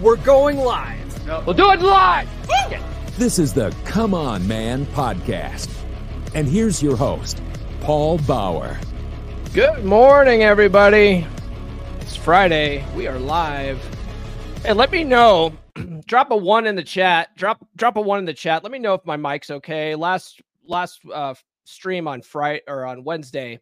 [0.00, 1.26] We're going live.
[1.26, 1.42] No.
[1.44, 2.26] We'll do it live.
[3.18, 5.68] This is the Come On Man podcast.
[6.34, 7.42] And here's your host,
[7.82, 8.78] Paul Bauer.
[9.52, 11.26] Good morning, everybody.
[12.00, 12.82] It's Friday.
[12.96, 13.78] We are live.
[14.64, 15.52] And let me know.
[16.06, 17.36] drop a one in the chat.
[17.36, 18.62] Drop drop a one in the chat.
[18.62, 19.94] Let me know if my mic's okay.
[19.94, 23.60] Last last uh, stream on Friday or on Wednesday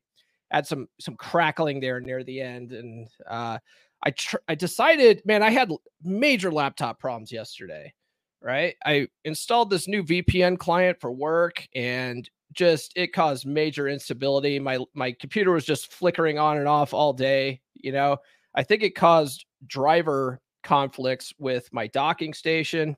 [0.50, 3.58] had some some crackling there near the end, and uh,
[4.02, 7.94] I tr- I decided, man, I had major laptop problems yesterday.
[8.40, 14.60] Right, I installed this new VPN client for work, and just it caused major instability.
[14.60, 17.60] My my computer was just flickering on and off all day.
[17.74, 18.18] You know,
[18.54, 22.96] I think it caused driver conflicts with my docking station.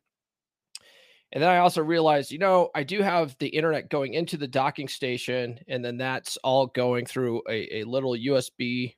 [1.33, 4.49] And then I also realized, you know, I do have the internet going into the
[4.49, 8.97] docking station, and then that's all going through a, a little USB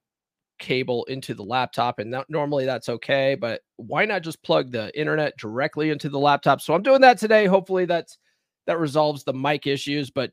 [0.63, 1.99] cable into the laptop.
[1.99, 6.19] And that, normally that's okay, but why not just plug the internet directly into the
[6.19, 6.63] laptop?
[6.63, 7.45] So I'm doing that today.
[7.45, 8.17] Hopefully that's
[8.67, 10.11] that resolves the mic issues.
[10.11, 10.31] But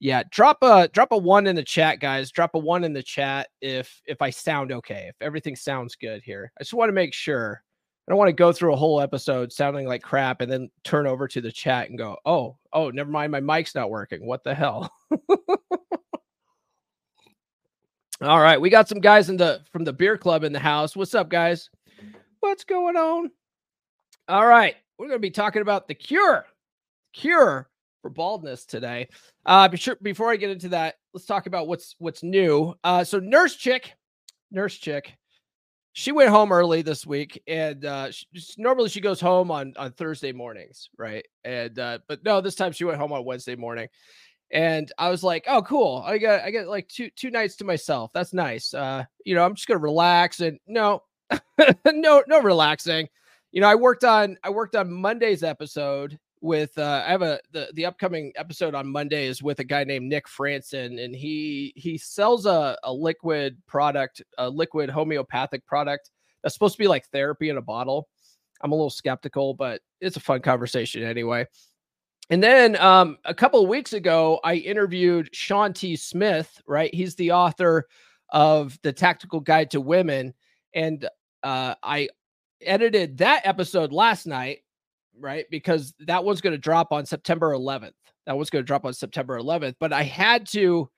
[0.00, 2.30] yeah, drop a drop a one in the chat, guys.
[2.30, 6.22] Drop a one in the chat if if I sound okay, if everything sounds good
[6.22, 6.52] here.
[6.58, 7.62] I just want to make sure.
[8.06, 11.06] I don't want to go through a whole episode sounding like crap and then turn
[11.06, 14.26] over to the chat and go, oh, oh, never mind, my mic's not working.
[14.26, 14.92] What the hell?
[18.24, 20.96] All right, we got some guys in the from the beer club in the house.
[20.96, 21.68] What's up, guys?
[22.40, 23.30] What's going on?
[24.28, 26.46] All right, we're going to be talking about the cure,
[27.12, 27.68] cure
[28.00, 29.08] for baldness today.
[29.44, 32.72] Uh, be sure, before I get into that, let's talk about what's what's new.
[32.82, 33.92] Uh, so nurse chick,
[34.50, 35.18] nurse chick,
[35.92, 39.92] she went home early this week, and uh, she, normally she goes home on on
[39.92, 41.26] Thursday mornings, right?
[41.44, 43.88] And uh, but no, this time she went home on Wednesday morning,
[44.54, 47.64] and I was like, oh, cool, I got I got like two two nights to
[47.64, 48.12] myself.
[48.14, 48.72] That's nice.
[48.72, 51.02] Uh, you know, I'm just gonna relax, and no,
[51.84, 53.08] no, no relaxing.
[53.50, 57.40] You know, I worked on I worked on Monday's episode with uh, I have a
[57.50, 61.72] the the upcoming episode on Monday is with a guy named Nick Franson, and he
[61.74, 66.10] he sells a, a liquid product, a liquid homeopathic product
[66.42, 68.08] that's supposed to be like therapy in a bottle.
[68.62, 71.46] I'm a little skeptical, but it's a fun conversation anyway.
[72.30, 75.96] And then um, a couple of weeks ago, I interviewed Shawn T.
[75.96, 76.60] Smith.
[76.66, 77.86] Right, he's the author
[78.30, 80.34] of the Tactical Guide to Women,
[80.74, 81.08] and
[81.42, 82.08] uh, I
[82.62, 84.60] edited that episode last night
[85.18, 85.46] right?
[85.50, 87.92] Because that one's going to drop on September 11th.
[88.26, 89.76] That one's going to drop on September 11th.
[89.78, 90.88] But I had to,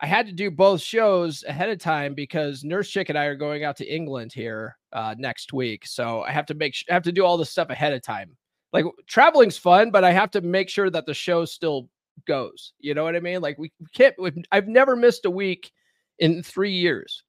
[0.00, 3.36] I had to do both shows ahead of time because Nurse Chick and I are
[3.36, 5.86] going out to England here uh, next week.
[5.86, 8.36] So I have to make, I have to do all this stuff ahead of time.
[8.72, 11.88] Like traveling's fun, but I have to make sure that the show still
[12.26, 12.72] goes.
[12.78, 13.40] You know what I mean?
[13.40, 14.14] Like we can't.
[14.50, 15.72] I've never missed a week
[16.18, 17.22] in three years,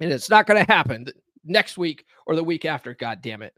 [0.00, 1.06] and it's not going to happen
[1.44, 2.94] next week or the week after.
[2.94, 3.54] God damn it.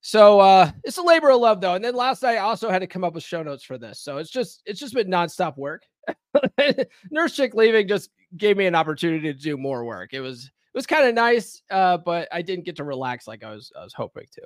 [0.00, 1.74] So uh it's a labor of love though.
[1.74, 3.98] And then last night I also had to come up with show notes for this.
[3.98, 5.82] So it's just it's just been nonstop work.
[7.10, 10.14] Nurse chick leaving just gave me an opportunity to do more work.
[10.14, 13.50] It was was kind of nice, uh, but I didn't get to relax like I
[13.50, 14.42] was I was hoping to.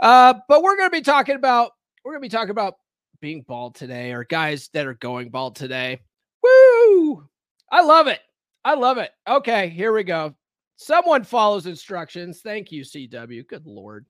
[0.00, 1.70] Uh, but we're gonna be talking about
[2.04, 2.74] we're gonna be talking about
[3.20, 6.00] being bald today or guys that are going bald today.
[6.42, 7.28] Woo!
[7.70, 8.18] I love it.
[8.64, 9.12] I love it.
[9.26, 10.34] Okay, here we go.
[10.76, 12.40] Someone follows instructions.
[12.40, 13.46] Thank you, CW.
[13.46, 14.06] Good lord.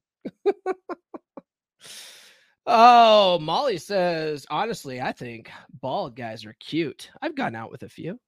[2.67, 5.51] oh, Molly says, honestly, I think
[5.83, 7.11] bald guys are cute.
[7.21, 8.19] I've gone out with a few.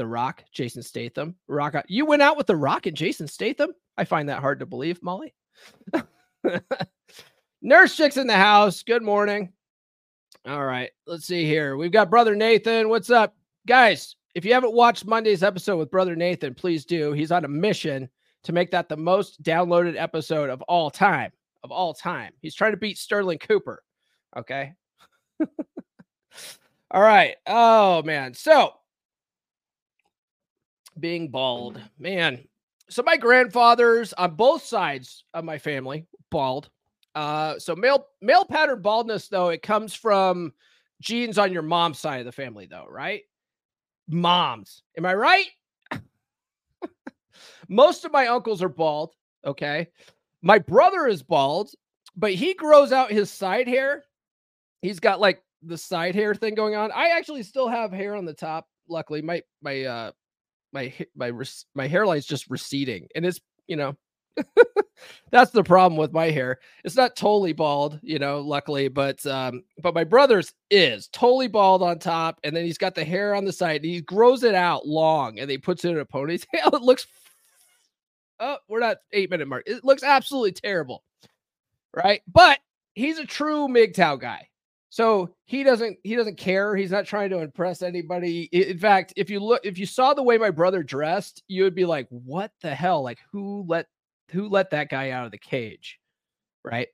[0.00, 1.36] The Rock, Jason Statham.
[1.46, 3.74] Rock, you went out with The Rock and Jason Statham?
[3.98, 5.34] I find that hard to believe, Molly.
[7.60, 8.82] Nurse Chick's in the house.
[8.82, 9.52] Good morning.
[10.48, 11.76] All right, let's see here.
[11.76, 12.88] We've got Brother Nathan.
[12.88, 14.16] What's up, guys?
[14.34, 17.12] If you haven't watched Monday's episode with Brother Nathan, please do.
[17.12, 18.08] He's on a mission
[18.44, 21.30] to make that the most downloaded episode of all time.
[21.62, 22.32] Of all time.
[22.40, 23.82] He's trying to beat Sterling Cooper.
[24.34, 24.72] Okay.
[26.90, 27.36] all right.
[27.46, 28.32] Oh, man.
[28.32, 28.72] So,
[31.00, 32.44] being bald, man.
[32.88, 36.70] So, my grandfathers on both sides of my family, bald.
[37.14, 40.52] Uh, so male male pattern baldness, though, it comes from
[41.00, 43.22] genes on your mom's side of the family, though, right?
[44.08, 44.82] Moms.
[44.96, 45.46] Am I right?
[47.68, 49.14] Most of my uncles are bald.
[49.44, 49.88] Okay.
[50.42, 51.70] My brother is bald,
[52.16, 54.04] but he grows out his side hair.
[54.82, 56.90] He's got like the side hair thing going on.
[56.92, 58.66] I actually still have hair on the top.
[58.88, 60.10] Luckily, my my uh
[60.72, 61.32] my my
[61.74, 63.96] my hairline's just receding, and it's you know
[65.30, 66.58] that's the problem with my hair.
[66.84, 71.82] It's not totally bald, you know, luckily, but um, but my brother's is totally bald
[71.82, 74.54] on top, and then he's got the hair on the side, and he grows it
[74.54, 76.46] out long, and he puts it in a ponytail.
[76.74, 77.06] It looks
[78.40, 79.64] Oh, we're not eight minute mark.
[79.66, 81.04] It looks absolutely terrible.
[81.94, 82.22] right?
[82.32, 82.60] But
[82.94, 84.49] he's a true MGTOW guy.
[84.90, 86.74] So he doesn't he doesn't care.
[86.74, 88.48] He's not trying to impress anybody.
[88.52, 91.76] In fact, if you look if you saw the way my brother dressed, you would
[91.76, 93.02] be like, "What the hell?
[93.02, 93.86] Like who let
[94.30, 96.00] who let that guy out of the cage?"
[96.64, 96.88] Right?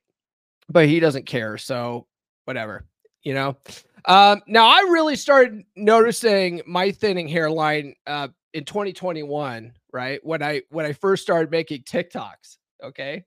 [0.69, 1.57] But he doesn't care.
[1.57, 2.05] So
[2.45, 2.85] whatever,
[3.23, 3.57] you know.
[4.05, 10.19] Um, now I really started noticing my thinning hairline uh, in 2021, right?
[10.23, 12.57] When I when I first started making TikToks.
[12.83, 13.25] Okay.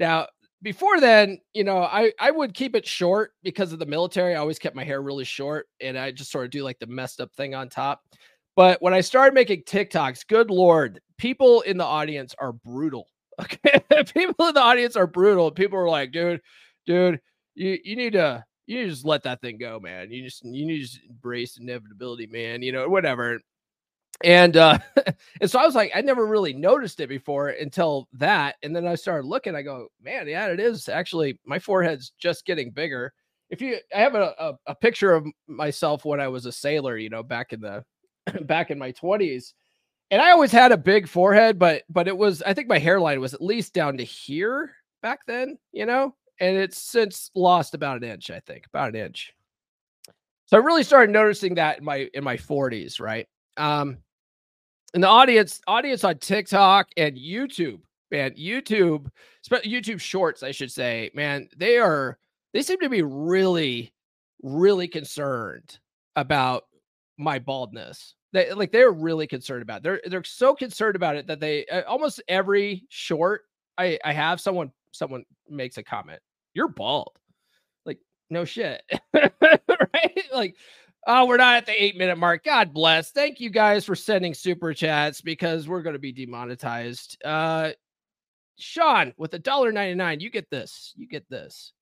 [0.00, 0.26] Now
[0.62, 4.34] before then, you know, I I would keep it short because of the military.
[4.34, 6.86] I always kept my hair really short, and I just sort of do like the
[6.86, 8.02] messed up thing on top.
[8.56, 13.08] But when I started making TikToks, good lord, people in the audience are brutal.
[13.40, 13.80] Okay,
[14.14, 15.50] people in the audience are brutal.
[15.50, 16.42] People are like, dude,
[16.86, 17.18] dude,
[17.54, 20.12] you you need to you just let that thing go, man.
[20.12, 22.62] You just you need to embrace inevitability, man.
[22.62, 23.40] You know, whatever.
[24.24, 24.78] And uh
[25.40, 28.56] and so I was like, I never really noticed it before until that.
[28.62, 32.46] And then I started looking, I go, man, yeah, it is actually my forehead's just
[32.46, 33.12] getting bigger.
[33.50, 36.96] If you I have a, a, a picture of myself when I was a sailor,
[36.96, 37.84] you know, back in the
[38.42, 39.54] back in my 20s.
[40.10, 43.20] And I always had a big forehead, but but it was I think my hairline
[43.20, 47.98] was at least down to here back then, you know, and it's since lost about
[47.98, 49.32] an inch, I think, about an inch.
[50.46, 53.26] So I really started noticing that in my in my 40s, right?
[53.56, 53.98] Um,
[54.94, 59.08] and the audience audience on TikTok and YouTube, man, YouTube,
[59.48, 62.18] YouTube Shorts, I should say, man, they are
[62.52, 63.92] they seem to be really,
[64.42, 65.78] really concerned
[66.16, 66.64] about
[67.18, 68.14] my baldness.
[68.32, 69.78] They like they're really concerned about.
[69.78, 69.82] It.
[69.82, 73.42] They're they're so concerned about it that they uh, almost every short
[73.78, 76.20] I I have someone someone makes a comment.
[76.54, 77.18] You're bald.
[77.84, 77.98] Like
[78.30, 78.82] no shit.
[79.14, 80.22] right?
[80.32, 80.56] Like
[81.06, 82.44] Oh, we're not at the eight minute mark.
[82.44, 83.10] God bless.
[83.10, 87.18] Thank you guys for sending super chats because we're going to be demonetized.
[87.24, 87.70] Uh,
[88.56, 90.20] Sean with a dollar ninety nine.
[90.20, 90.92] You get this.
[90.96, 91.72] You get this.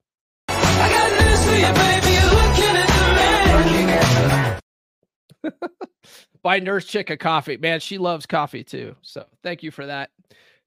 [6.43, 7.59] Buy Nurse Chick a coffee.
[7.59, 8.97] Man, she loves coffee too.
[9.03, 10.09] So thank you for that.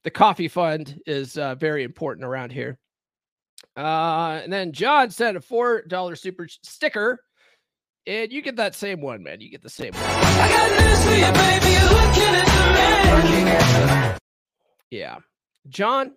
[0.04, 2.78] The coffee fund is uh, very important around here.
[3.76, 7.20] Uh, and then John sent a four dollar super sticker
[8.06, 9.42] and you get that same one, man.
[9.42, 10.04] You get the same one.
[14.90, 15.18] Yeah.
[15.68, 16.14] John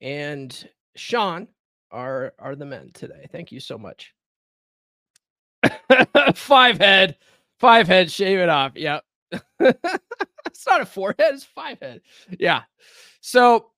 [0.00, 1.48] and Sean
[1.90, 3.26] are are the men today.
[3.30, 4.12] Thank you so much.
[6.34, 7.16] five head.
[7.58, 8.72] Five head, shave it off.
[8.76, 9.04] Yep.
[9.60, 12.02] it's not a forehead, it's five head.
[12.38, 12.62] Yeah.
[13.20, 13.70] So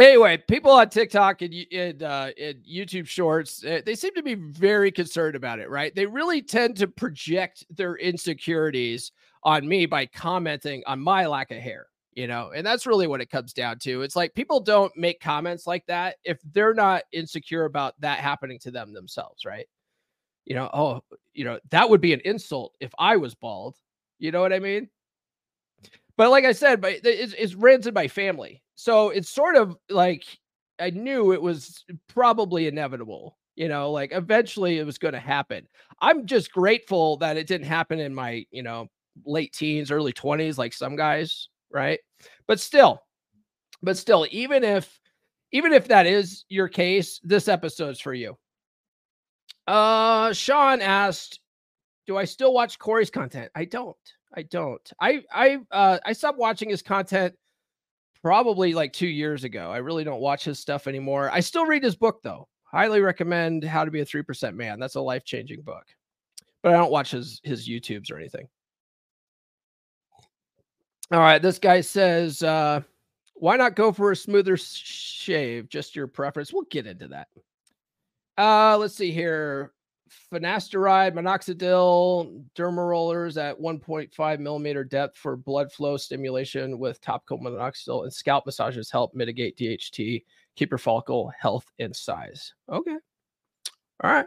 [0.00, 4.34] Anyway, people on TikTok and, and, uh, and YouTube Shorts, uh, they seem to be
[4.34, 5.94] very concerned about it, right?
[5.94, 9.12] They really tend to project their insecurities
[9.44, 13.20] on me by commenting on my lack of hair, you know, and that's really what
[13.20, 14.00] it comes down to.
[14.00, 18.58] It's like people don't make comments like that if they're not insecure about that happening
[18.60, 19.66] to them themselves, right?
[20.46, 21.02] You know, oh,
[21.34, 23.76] you know, that would be an insult if I was bald.
[24.18, 24.88] You know what I mean?
[26.20, 28.62] But like I said, but it's, it's runs in my family.
[28.74, 30.22] So it's sort of like
[30.78, 33.38] I knew it was probably inevitable.
[33.56, 35.66] You know, like eventually it was going to happen.
[36.02, 38.88] I'm just grateful that it didn't happen in my, you know,
[39.24, 42.00] late teens, early 20s, like some guys, right?
[42.46, 43.00] But still,
[43.82, 45.00] but still, even if
[45.52, 48.36] even if that is your case, this episode's for you.
[49.66, 51.40] Uh Sean asked,
[52.06, 53.50] Do I still watch Corey's content?
[53.54, 53.96] I don't.
[54.34, 54.92] I don't.
[55.00, 57.34] I I uh I stopped watching his content
[58.22, 59.70] probably like two years ago.
[59.70, 61.30] I really don't watch his stuff anymore.
[61.32, 62.48] I still read his book though.
[62.64, 64.78] Highly recommend How to Be a Three Percent Man.
[64.78, 65.84] That's a life changing book.
[66.62, 68.46] But I don't watch his his YouTubes or anything.
[71.12, 72.82] All right, this guy says, uh,
[73.34, 75.68] "Why not go for a smoother shave?
[75.68, 77.26] Just your preference." We'll get into that.
[78.38, 79.72] Uh, let's see here
[80.32, 88.04] finasteride, minoxidil, derma rollers at 1.5 millimeter depth for blood flow stimulation with topical minoxidil,
[88.04, 90.24] and scalp massages help mitigate DHT,
[90.56, 92.54] keep your follicle health and size.
[92.70, 92.96] Okay.
[94.02, 94.26] All right.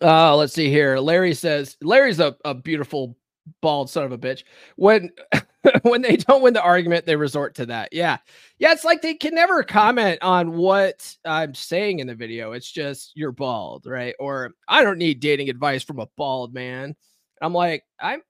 [0.00, 0.98] Uh, let's see here.
[0.98, 3.16] Larry says Larry's a, a beautiful
[3.60, 4.44] bald son of a bitch.
[4.76, 5.10] When
[5.82, 7.92] when they don't win the argument, they resort to that.
[7.92, 8.18] Yeah.
[8.58, 8.72] Yeah.
[8.72, 12.52] It's like they can never comment on what I'm saying in the video.
[12.52, 14.14] It's just you're bald, right?
[14.18, 16.94] Or I don't need dating advice from a bald man.
[17.42, 18.22] I'm like, I'm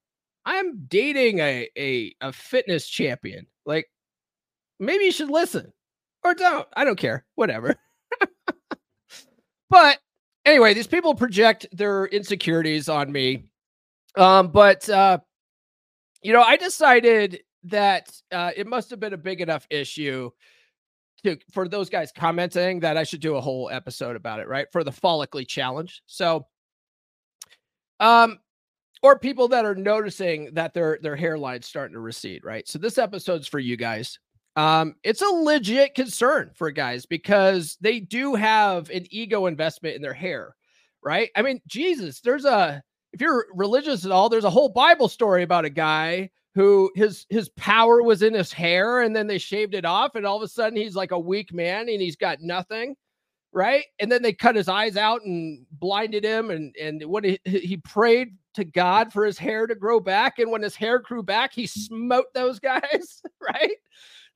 [0.45, 3.47] I'm dating a a, a fitness champion.
[3.67, 3.87] Like,
[4.79, 5.73] maybe you should listen
[6.25, 6.67] or don't.
[6.75, 7.27] I don't care.
[7.35, 7.77] Whatever.
[9.71, 9.99] but
[10.45, 13.51] anyway, these people project their insecurities on me.
[14.17, 15.19] Um, but uh
[16.23, 20.31] you know, I decided that uh, it must have been a big enough issue
[21.25, 24.67] to for those guys commenting that I should do a whole episode about it, right?
[24.73, 26.03] For the follically challenge.
[26.07, 26.47] So
[28.01, 28.39] um
[29.03, 32.67] or people that are noticing that their their hairline's starting to recede, right?
[32.69, 34.19] So this episode's for you guys.
[34.57, 40.03] Um, it's a legit concern for guys because they do have an ego investment in
[40.03, 40.57] their hair,
[41.03, 41.31] right?
[41.37, 45.43] I mean, Jesus, there's a if you're religious at all, there's a whole Bible story
[45.43, 49.75] about a guy who his his power was in his hair and then they shaved
[49.75, 52.41] it off and all of a sudden he's like a weak man and he's got
[52.41, 52.97] nothing
[53.53, 53.85] right?
[53.99, 57.77] And then they cut his eyes out and blinded him and and when he, he
[57.79, 61.53] prayed to god for his hair to grow back and when his hair grew back
[61.53, 63.77] he smote those guys right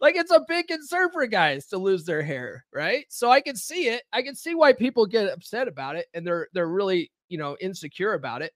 [0.02, 3.56] like it's a big concern for guys to lose their hair right so i can
[3.56, 7.10] see it i can see why people get upset about it and they're they're really
[7.30, 8.52] you know insecure about it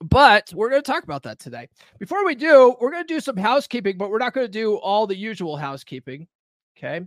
[0.00, 1.68] but we're going to talk about that today.
[1.98, 4.76] Before we do, we're going to do some housekeeping, but we're not going to do
[4.76, 6.26] all the usual housekeeping.
[6.76, 7.00] Okay.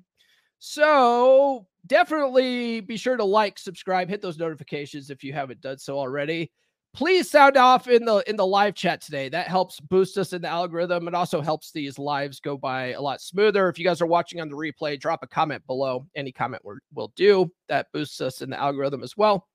[0.60, 5.98] So definitely be sure to like, subscribe, hit those notifications if you haven't done so
[5.98, 6.51] already.
[6.94, 9.29] Please sound off in the in the live chat today.
[9.29, 11.08] That helps boost us in the algorithm.
[11.08, 13.70] It also helps these lives go by a lot smoother.
[13.70, 16.08] If you guys are watching on the replay, drop a comment below.
[16.15, 16.63] Any comment
[16.94, 17.51] will do.
[17.67, 19.48] That boosts us in the algorithm as well.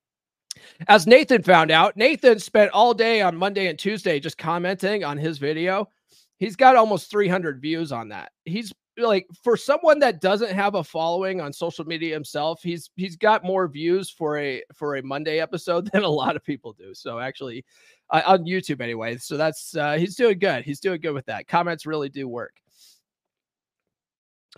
[0.88, 5.16] As Nathan found out, Nathan spent all day on Monday and Tuesday just commenting on
[5.16, 5.88] his video.
[6.38, 8.32] He's got almost 300 views on that.
[8.44, 13.16] He's like for someone that doesn't have a following on social media himself, he's he's
[13.16, 16.94] got more views for a for a Monday episode than a lot of people do.
[16.94, 17.64] So actually,
[18.10, 19.16] uh, on YouTube anyway.
[19.16, 20.64] So that's uh, he's doing good.
[20.64, 21.48] He's doing good with that.
[21.48, 22.54] Comments really do work.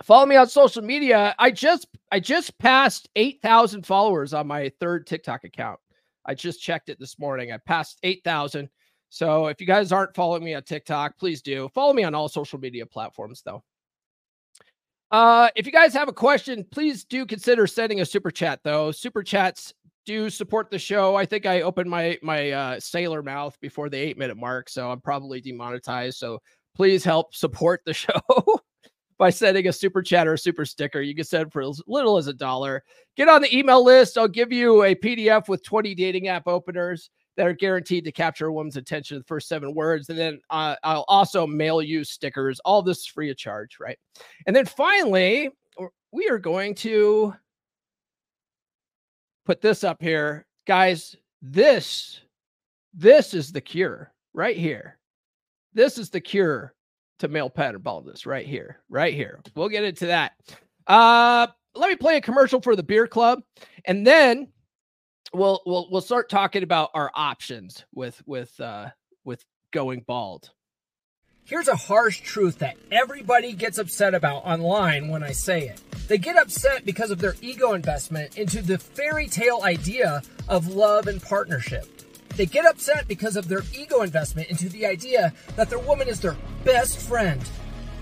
[0.03, 1.35] Follow me on social media.
[1.39, 5.79] I just I just passed 8,000 followers on my third TikTok account.
[6.27, 7.53] I just checked it this morning.
[7.53, 8.69] I passed 8,000.
[9.11, 11.69] So if you guys aren't following me on TikTok, please do.
[11.75, 13.63] Follow me on all social media platforms, though.
[15.15, 18.91] Uh, if you guys have a question, please do consider sending a super chat, though.
[18.91, 19.73] Super chats
[20.05, 21.15] do support the show.
[21.15, 24.91] I think I opened my my uh, sailor mouth before the eight minute mark, so
[24.91, 26.19] I'm probably demonetized.
[26.19, 26.41] So
[26.75, 28.11] please help support the show
[29.17, 31.01] by sending a super chat or a super sticker.
[31.01, 32.83] You can send for as little as a dollar.
[33.17, 34.19] Get on the email list.
[34.19, 38.47] I'll give you a PDF with 20 dating app openers that are guaranteed to capture
[38.47, 40.09] a woman's attention in the first seven words.
[40.09, 42.61] And then uh, I'll also mail you stickers.
[42.61, 43.99] All this is free of charge, right?
[44.47, 45.51] And then finally,
[46.13, 47.35] we are going to
[49.45, 50.47] put this up here.
[50.67, 52.21] Guys, this,
[52.95, 54.99] this is the cure right here.
[55.73, 56.75] This is the cure
[57.19, 59.41] to male pattern baldness right here, right here.
[59.57, 60.33] We'll get into that.
[60.87, 63.43] Uh, let me play a commercial for the beer club,
[63.85, 64.49] and then
[65.35, 68.91] we'll we'll we'll start talking about our options with with uh
[69.25, 70.51] with going bald.
[71.45, 75.83] Here's a harsh truth that everybody gets upset about online when I say it.
[76.09, 81.07] They get upset because of their ego investment into the fairy tale idea of love
[81.07, 81.87] and partnership.
[82.37, 86.21] They get upset because of their ego investment into the idea that their woman is
[86.21, 87.43] their best friend,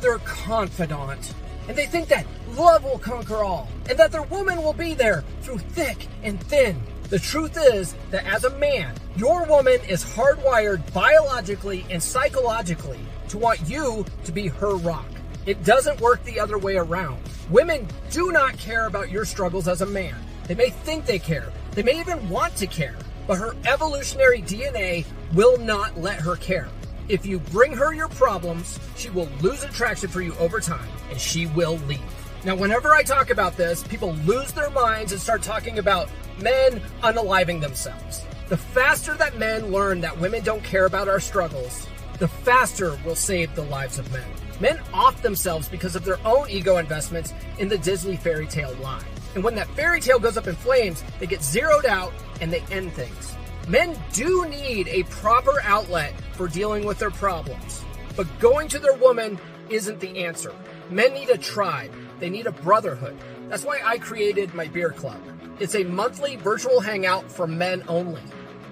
[0.00, 1.34] their confidant,
[1.68, 5.24] and they think that love will conquer all and that their woman will be there
[5.40, 6.80] through thick and thin.
[7.12, 13.36] The truth is that as a man, your woman is hardwired biologically and psychologically to
[13.36, 15.04] want you to be her rock.
[15.44, 17.20] It doesn't work the other way around.
[17.50, 20.14] Women do not care about your struggles as a man.
[20.44, 25.04] They may think they care, they may even want to care, but her evolutionary DNA
[25.34, 26.70] will not let her care.
[27.10, 31.20] If you bring her your problems, she will lose attraction for you over time and
[31.20, 32.21] she will leave.
[32.44, 36.08] Now, whenever I talk about this, people lose their minds and start talking about
[36.40, 38.26] men unaliving themselves.
[38.48, 41.86] The faster that men learn that women don't care about our struggles,
[42.18, 44.28] the faster we'll save the lives of men.
[44.58, 49.04] Men off themselves because of their own ego investments in the Disney fairy tale lie.
[49.36, 52.64] And when that fairy tale goes up in flames, they get zeroed out and they
[52.72, 53.36] end things.
[53.68, 57.84] Men do need a proper outlet for dealing with their problems,
[58.16, 60.52] but going to their woman isn't the answer.
[60.90, 63.18] Men need a tribe, they need a brotherhood.
[63.48, 65.20] That's why I created my beer club.
[65.58, 68.22] It's a monthly virtual hangout for men only.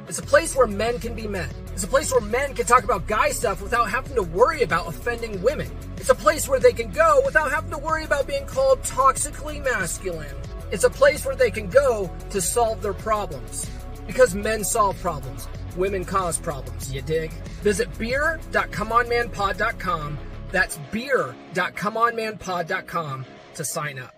[0.08, 1.50] It's a place where men can be men.
[1.72, 4.86] It's a place where men can talk about guy stuff without having to worry about
[4.86, 5.68] offending women.
[5.96, 9.60] It's a place where they can go without having to worry about being called toxically
[9.64, 10.36] masculine.
[10.70, 13.68] It's a place where they can go to solve their problems.
[14.06, 17.32] Because men solve problems, women cause problems, you dig?
[17.62, 20.18] Visit beer.comeonmanpod.com.
[20.52, 24.14] That's beer.comeonmanpod.com to sign up.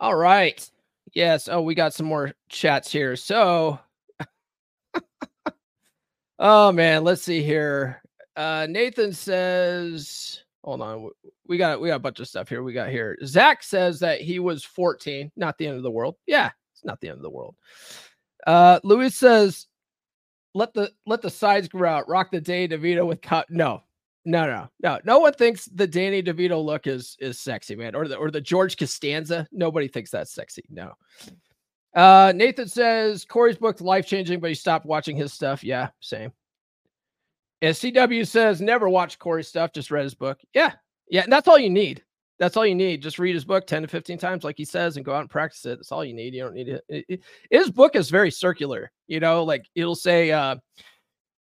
[0.00, 0.68] All right.
[1.12, 1.48] Yes.
[1.48, 3.16] Oh, we got some more chats here.
[3.16, 3.78] So,
[6.38, 8.02] oh man, let's see here.
[8.36, 11.10] Uh, Nathan says, hold on,
[11.46, 12.62] we got we got a bunch of stuff here.
[12.62, 13.18] We got here.
[13.24, 16.16] Zach says that he was 14, not the end of the world.
[16.26, 17.56] Yeah, it's not the end of the world.
[18.46, 19.66] Uh Luis says,
[20.54, 23.50] let the let the sides grow out, rock the Danny DeVito with cut.
[23.50, 23.82] No,
[24.24, 24.98] no, no, no.
[25.04, 27.94] No one thinks the Danny DeVito look is is sexy, man.
[27.94, 29.48] Or the or the George Costanza.
[29.50, 30.64] Nobody thinks that's sexy.
[30.68, 30.92] No.
[31.94, 35.64] Uh Nathan says Corey's book life changing, but he stopped watching his stuff.
[35.64, 36.32] Yeah, same.
[37.62, 40.38] And CW says never watch Corey's stuff, just read his book.
[40.54, 40.72] Yeah,
[41.08, 42.04] yeah, and that's all you need.
[42.38, 43.02] That's all you need.
[43.02, 45.28] Just read his book 10 to 15 times, like he says, and go out and
[45.28, 45.76] practice it.
[45.76, 46.34] That's all you need.
[46.34, 46.84] You don't need it.
[46.88, 50.56] it, it his book is very circular, you know, like it'll say, uh,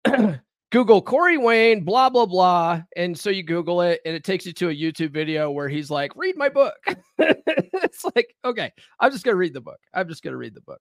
[0.73, 2.83] Google Corey Wayne, blah, blah, blah.
[2.97, 5.91] And so you Google it and it takes you to a YouTube video where he's
[5.91, 6.75] like, read my book.
[7.19, 9.79] it's like, okay, I'm just going to read the book.
[9.93, 10.81] I'm just going to read the book.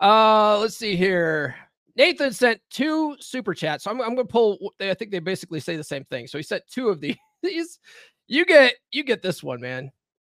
[0.00, 1.54] Uh, let's see here.
[1.94, 3.84] Nathan sent two super chats.
[3.84, 6.26] So I'm, I'm going to pull, I think they basically say the same thing.
[6.26, 7.00] So he sent two of
[7.42, 7.78] these.
[8.26, 9.90] You get you get this one, man.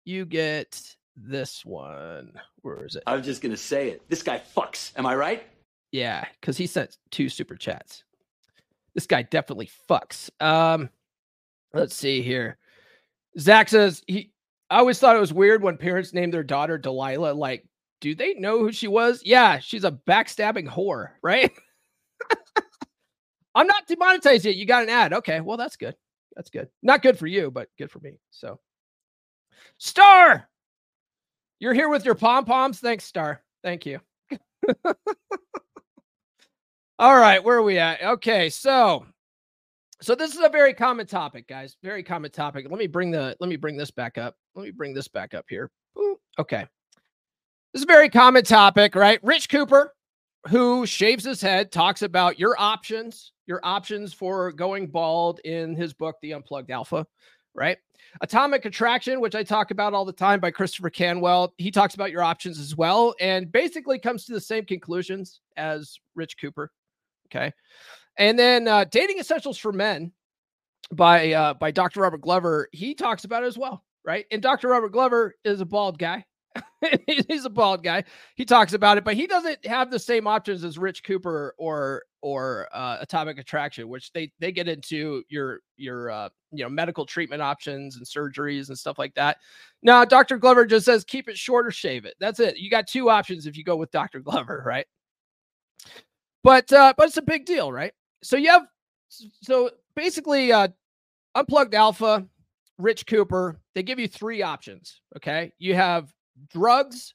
[0.06, 0.80] You get
[1.18, 2.32] this one.
[2.62, 3.04] Where is it?
[3.06, 4.08] I was just gonna say it.
[4.08, 4.98] This guy fucks.
[4.98, 5.44] Am I right?
[5.92, 8.06] Yeah, because he sent two super chats.
[8.96, 10.30] This guy definitely fucks.
[10.42, 10.90] Um,
[11.74, 12.58] let's see here.
[13.40, 14.32] Zach says he.
[14.70, 17.34] I always thought it was weird when parents named their daughter Delilah.
[17.34, 17.66] Like,
[18.00, 19.22] do they know who she was?
[19.26, 21.52] Yeah, she's a backstabbing whore, right?
[23.56, 24.56] I'm not demonetized yet.
[24.56, 25.14] You got an ad.
[25.14, 25.96] Okay, well that's good
[26.36, 26.70] that's good.
[26.82, 28.20] Not good for you, but good for me.
[28.32, 28.60] So,
[29.78, 30.50] Star,
[31.60, 32.80] you're here with your pom poms.
[32.80, 33.44] Thanks, Star.
[33.64, 34.00] Thank you.
[37.02, 38.00] All right, where are we at?
[38.04, 39.08] Okay, so
[40.04, 41.76] so this is a very common topic, guys.
[41.82, 42.68] Very common topic.
[42.70, 44.36] Let me bring the let me bring this back up.
[44.54, 45.72] Let me bring this back up here.
[45.98, 46.68] Ooh, okay.
[47.74, 49.20] This is a very common topic, right?
[49.24, 49.96] Rich Cooper,
[50.50, 55.94] who shaves his head, talks about your options your options for going bald in his
[55.94, 57.08] book, The Unplugged Alpha,
[57.56, 57.80] right?
[58.22, 62.12] Atomic Attraction, which I talk about all the time by Christopher Canwell, he talks about
[62.12, 66.72] your options as well and basically comes to the same conclusions as Rich Cooper.
[67.34, 67.54] Okay.
[68.18, 70.12] And then uh, Dating Essentials for Men
[70.92, 72.02] by uh, by Dr.
[72.02, 74.26] Robert Glover, he talks about it as well, right?
[74.32, 74.68] And Dr.
[74.68, 76.26] Robert Glover is a bald guy.
[77.28, 78.04] he's a bald guy.
[78.36, 82.04] He talks about it, but he doesn't have the same options as Rich Cooper or
[82.22, 87.06] or uh, Atomic Attraction, which they they get into your your uh, you know medical
[87.06, 89.38] treatment options and surgeries and stuff like that.
[89.82, 90.38] Now, Dr.
[90.38, 92.16] Glover just says keep it short or shave it.
[92.20, 92.58] That's it.
[92.58, 94.20] You got two options if you go with Dr.
[94.20, 94.86] Glover, right?
[96.44, 97.94] But uh, but it's a big deal, right?
[98.24, 98.68] So you have
[99.42, 100.70] so basically uh,
[101.36, 102.26] unplugged alpha,
[102.78, 103.60] Rich Cooper.
[103.76, 105.02] They give you three options.
[105.18, 106.12] Okay, you have
[106.50, 107.14] drugs,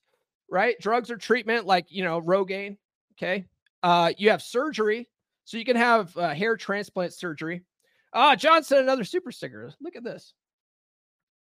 [0.51, 0.77] right?
[0.81, 2.77] Drugs or treatment like, you know, Rogaine.
[3.15, 3.45] Okay.
[3.83, 5.09] Uh, you have surgery.
[5.45, 7.63] So you can have uh, hair transplant surgery.
[8.13, 9.71] Ah, uh, Johnson, another super sticker.
[9.81, 10.35] Look at this.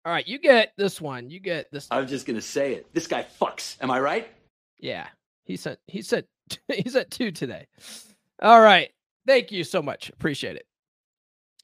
[0.04, 1.30] All right, you get this one.
[1.30, 1.88] You get this.
[1.90, 2.92] I was just gonna say it.
[2.92, 3.76] This guy fucks.
[3.80, 4.28] Am I right?
[4.78, 5.06] Yeah,
[5.44, 5.78] he said.
[5.86, 6.26] He said.
[6.68, 7.66] he said two today.
[8.42, 8.90] All right,
[9.26, 10.10] thank you so much.
[10.10, 10.66] appreciate it.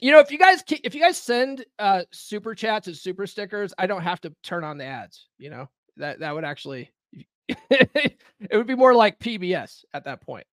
[0.00, 3.74] You know, if you guys if you guys send uh super chats and super stickers,
[3.78, 5.26] I don't have to turn on the ads.
[5.38, 6.90] You know, that that would actually
[7.48, 8.16] it
[8.52, 10.46] would be more like PBS at that point.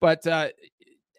[0.00, 0.48] But uh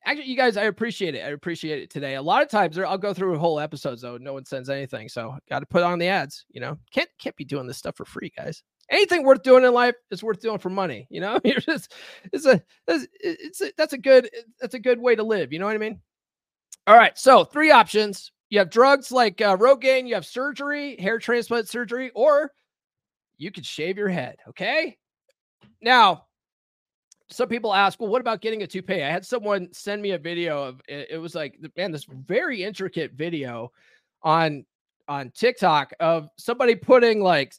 [0.06, 1.26] actually you guys I appreciate it.
[1.26, 2.16] I appreciate it today.
[2.16, 5.10] A lot of times I'll go through a whole episode though no one sends anything.
[5.10, 6.78] So got to put on the ads, you know.
[6.92, 8.62] Can't can't be doing this stuff for free, guys.
[8.90, 11.40] Anything worth doing in life is worth doing for money, you know?
[11.46, 11.94] You're just
[12.32, 15.60] it's a it's, it's a, that's a good that's a good way to live, you
[15.60, 16.00] know what I mean?
[16.88, 18.32] All right, so three options.
[18.50, 22.52] You have drugs like uh, Rogaine, you have surgery, hair transplant surgery, or
[23.38, 24.38] you could shave your head.
[24.50, 24.98] Okay.
[25.82, 26.26] Now,
[27.30, 29.04] some people ask, well, what about getting a toupee?
[29.04, 33.14] I had someone send me a video of it, was like, man, this very intricate
[33.14, 33.72] video
[34.22, 34.66] on
[35.08, 37.54] on TikTok of somebody putting like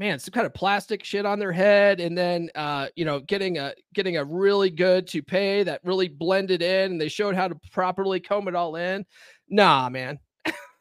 [0.00, 3.58] man some kind of plastic shit on their head and then uh you know getting
[3.58, 7.54] a getting a really good toupee that really blended in and they showed how to
[7.70, 9.06] properly comb it all in
[9.48, 10.18] nah man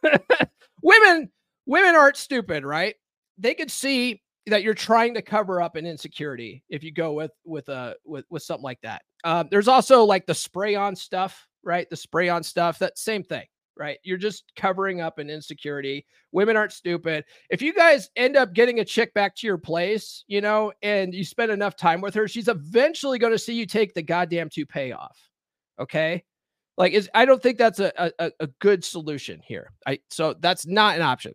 [0.81, 1.29] women
[1.67, 2.95] women aren't stupid right
[3.37, 7.31] they could see that you're trying to cover up an insecurity if you go with
[7.45, 9.01] with a with with something like that.
[9.23, 11.89] Um, there's also like the spray on stuff, right?
[11.89, 13.45] The spray on stuff, that same thing,
[13.79, 13.97] right?
[14.03, 16.05] You're just covering up an insecurity.
[16.33, 17.23] Women aren't stupid.
[17.49, 21.13] If you guys end up getting a chick back to your place, you know, and
[21.13, 24.49] you spend enough time with her, she's eventually going to see you take the goddamn
[24.49, 25.17] toupee off.
[25.79, 26.23] Okay.
[26.77, 29.71] Like, is I don't think that's a, a, a good solution here.
[29.87, 31.33] I so that's not an option.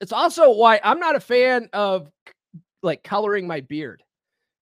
[0.00, 2.10] It's also why I'm not a fan of
[2.82, 4.02] like coloring my beard,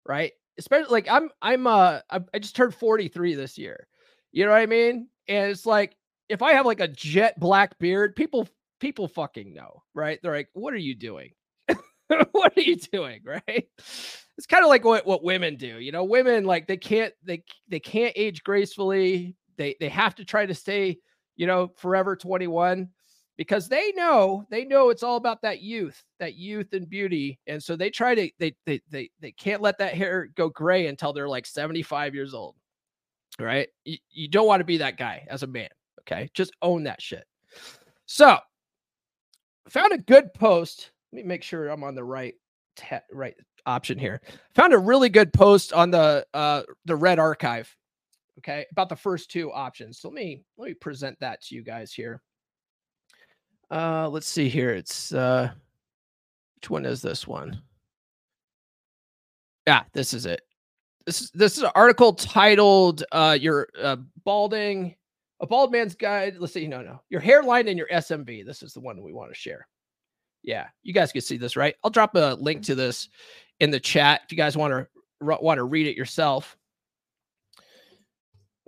[0.06, 0.32] right?
[0.58, 3.86] Especially like I'm I'm uh I just turned 43 this year.
[4.32, 5.08] You know what I mean?
[5.28, 5.95] And it's like
[6.28, 8.48] if I have like a jet black beard, people
[8.80, 10.18] people fucking know, right?
[10.22, 11.30] They're like, what are you doing?
[12.32, 13.68] what are you doing, right?
[13.78, 15.78] It's kind of like what, what women do.
[15.78, 19.36] You know, women like they can't they they can't age gracefully.
[19.56, 20.98] They they have to try to stay,
[21.36, 22.90] you know, forever 21
[23.36, 27.62] because they know they know it's all about that youth that youth and beauty and
[27.62, 31.12] so they try to they they they, they can't let that hair go gray until
[31.12, 32.54] they're like 75 years old
[33.38, 35.68] right you, you don't want to be that guy as a man
[36.06, 37.24] okay just own that shit
[38.06, 38.38] so
[39.68, 42.34] found a good post let me make sure i'm on the right
[42.76, 43.34] te- right
[43.66, 44.20] option here
[44.54, 47.74] found a really good post on the uh the red archive
[48.38, 51.62] okay about the first two options so let me let me present that to you
[51.62, 52.22] guys here
[53.70, 54.70] uh, let's see here.
[54.70, 55.50] It's uh,
[56.56, 57.60] which one is this one?
[59.66, 60.42] Yeah, this is it.
[61.04, 64.94] This is this is an article titled uh, "Your uh, Balding,
[65.40, 66.66] a Bald Man's Guide." Let's see.
[66.66, 68.44] No, no, your hairline and your SMV.
[68.44, 69.66] This is the one we want to share.
[70.42, 71.74] Yeah, you guys can see this, right?
[71.82, 73.08] I'll drop a link to this
[73.60, 74.86] in the chat if you guys want to
[75.20, 76.56] want to read it yourself.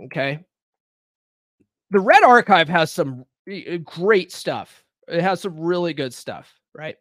[0.04, 0.44] Okay.
[1.90, 3.24] The Red Archive has some
[3.84, 6.96] great stuff it has some really good stuff, right?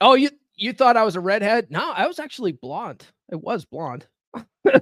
[0.00, 1.70] Oh, you you thought I was a redhead?
[1.70, 3.04] No, I was actually blonde.
[3.30, 4.06] It was blonde.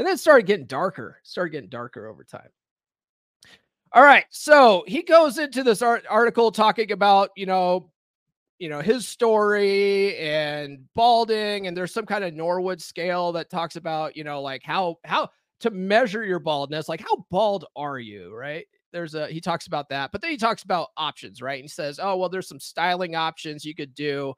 [0.00, 2.48] and then it started getting darker, started getting darker over time.
[3.92, 4.24] All right.
[4.30, 7.90] So he goes into this art- article talking about, you know,
[8.58, 11.66] you know, his story and balding.
[11.66, 15.28] And there's some kind of Norwood scale that talks about, you know, like how, how
[15.60, 18.34] to measure your baldness, like how bald are you?
[18.34, 21.60] Right there's a he talks about that, but then he talks about options, right?
[21.60, 24.34] And he says, "Oh, well, there's some styling options you could do.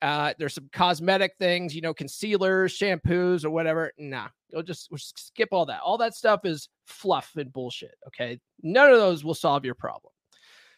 [0.00, 3.92] Uh, there's some cosmetic things, you know, concealers, shampoos, or whatever.
[3.98, 5.80] Nah, we'll just we'll skip all that.
[5.80, 7.94] All that stuff is fluff and bullshit.
[8.06, 10.12] Okay, none of those will solve your problem.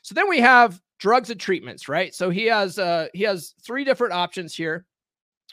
[0.03, 2.15] So then we have drugs and treatments, right?
[2.15, 4.87] So he has uh he has three different options here,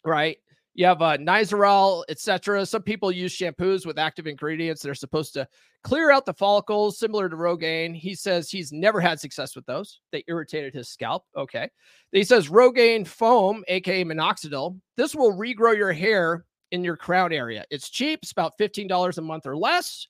[0.05, 0.37] right?
[0.77, 2.63] You have uh, Nizoral, etc.
[2.63, 5.47] Some people use shampoos with active ingredients that are supposed to
[5.83, 7.95] clear out the follicles, similar to Rogaine.
[7.95, 10.01] He says he's never had success with those.
[10.11, 11.25] They irritated his scalp.
[11.35, 11.67] Okay.
[12.11, 17.65] He says Rogaine foam, aka minoxidil, this will regrow your hair in your crown area.
[17.71, 20.07] It's cheap, it's about $15 a month or less,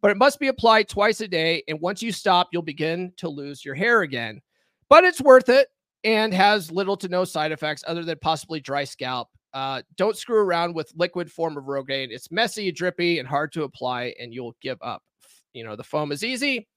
[0.00, 1.62] but it must be applied twice a day.
[1.68, 4.40] And once you stop, you'll begin to lose your hair again.
[4.88, 5.68] But it's worth it
[6.02, 10.38] and has little to no side effects other than possibly dry scalp uh, don't screw
[10.38, 12.08] around with liquid form of Rogaine.
[12.10, 15.02] It's messy, drippy, and hard to apply, and you'll give up.
[15.52, 16.68] You know, the foam is easy.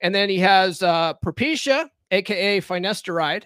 [0.00, 3.44] And then he has uh, Propecia, aka finasteride.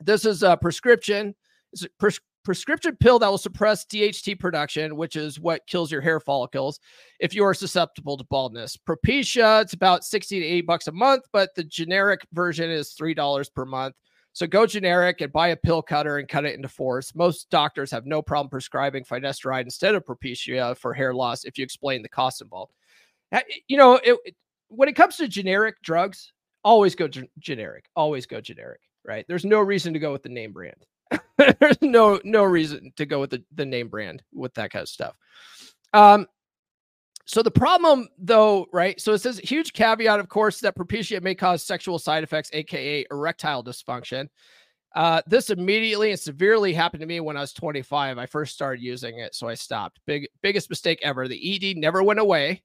[0.00, 1.34] This is a prescription.
[1.72, 6.00] It's a pres- prescription pill that will suppress DHT production, which is what kills your
[6.00, 6.80] hair follicles
[7.18, 8.76] if you are susceptible to baldness.
[8.76, 13.54] Propecia, it's about 60 to 80 bucks a month, but the generic version is $3
[13.54, 13.94] per month.
[14.32, 17.12] So go generic and buy a pill cutter and cut it into fours.
[17.14, 21.64] Most doctors have no problem prescribing finasteride instead of Propecia for hair loss if you
[21.64, 22.72] explain the cost involved.
[23.68, 24.36] You know, it, it,
[24.68, 26.32] when it comes to generic drugs,
[26.64, 27.86] always go generic.
[27.96, 29.24] Always go generic, right?
[29.28, 30.86] There's no reason to go with the name brand.
[31.58, 34.88] There's no no reason to go with the, the name brand with that kind of
[34.88, 35.16] stuff.
[35.92, 36.26] Um,
[37.24, 39.00] so the problem, though, right?
[39.00, 43.04] So it says huge caveat, of course, that Propecia may cause sexual side effects, aka
[43.10, 44.28] erectile dysfunction.
[44.94, 48.18] Uh, this immediately and severely happened to me when I was 25.
[48.18, 50.00] I first started using it, so I stopped.
[50.06, 51.28] Big biggest mistake ever.
[51.28, 52.62] The ED never went away,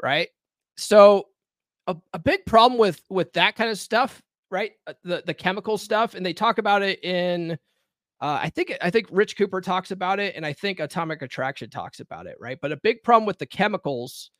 [0.00, 0.28] right?
[0.76, 1.26] So
[1.88, 4.72] a, a big problem with with that kind of stuff, right?
[4.86, 7.58] Uh, the the chemical stuff, and they talk about it in
[8.20, 11.70] uh, I think I think Rich Cooper talks about it, and I think Atomic Attraction
[11.70, 12.58] talks about it, right?
[12.60, 14.30] But a big problem with the chemicals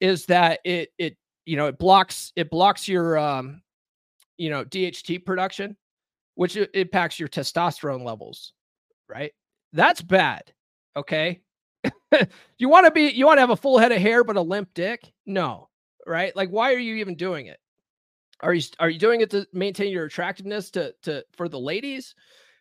[0.00, 1.16] is that it it
[1.46, 3.62] you know it blocks it blocks your um
[4.36, 5.76] you know DHT production,
[6.34, 8.52] which impacts your testosterone levels,
[9.08, 9.32] right?
[9.72, 10.52] That's bad.
[10.94, 11.40] Okay.
[12.58, 14.42] you want to be you want to have a full head of hair but a
[14.42, 15.10] limp dick?
[15.24, 15.70] No,
[16.06, 16.36] right?
[16.36, 17.58] Like why are you even doing it?
[18.40, 22.14] Are you are you doing it to maintain your attractiveness to to for the ladies?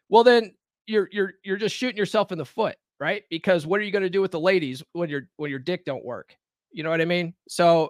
[0.08, 0.54] Well then
[0.88, 3.24] you're you're you're just shooting yourself in the foot, right?
[3.30, 5.86] Because what are you going to do with the ladies when your when your dick
[5.86, 6.36] don't work?
[6.72, 7.34] You know what I mean?
[7.48, 7.90] So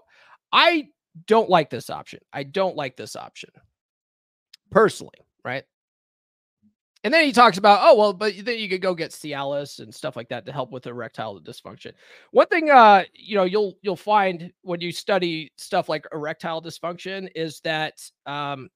[0.52, 0.88] I
[1.28, 2.20] don't like this option.
[2.34, 3.50] I don't like this option
[4.72, 5.64] personally, right?
[7.04, 9.94] And then he talks about, oh well, but then you could go get Cialis and
[9.94, 11.94] stuff like that to help with erectile dysfunction.
[12.32, 17.28] One thing, uh, you know, you'll you'll find when you study stuff like erectile dysfunction
[17.36, 18.70] is that um,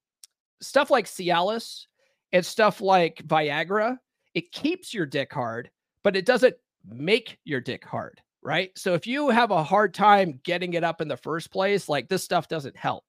[0.60, 1.86] stuff like Cialis
[2.34, 3.97] and stuff like Viagra
[4.36, 5.71] it keeps your dick hard,
[6.04, 6.56] but it doesn't
[6.88, 8.69] make your dick hard, right?
[8.76, 12.10] So if you have a hard time getting it up in the first place, like
[12.10, 13.06] this stuff doesn't help.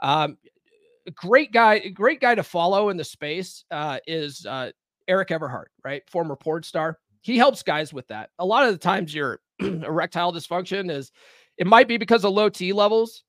[0.00, 0.36] Um,
[1.06, 4.70] a great guy, great guy to follow in the space uh, is uh,
[5.08, 6.02] Erik Everhard, right?
[6.10, 6.98] Former porn star.
[7.22, 8.30] He helps guys with that.
[8.38, 11.10] A lot of the times your erectile dysfunction is
[11.56, 13.24] it might be because of low T levels,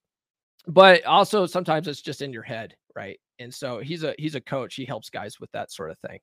[0.67, 3.20] but also sometimes it's just in your head, right?
[3.39, 4.76] And so he's a he's a coach.
[4.76, 6.20] He helps guys with that sort of thing.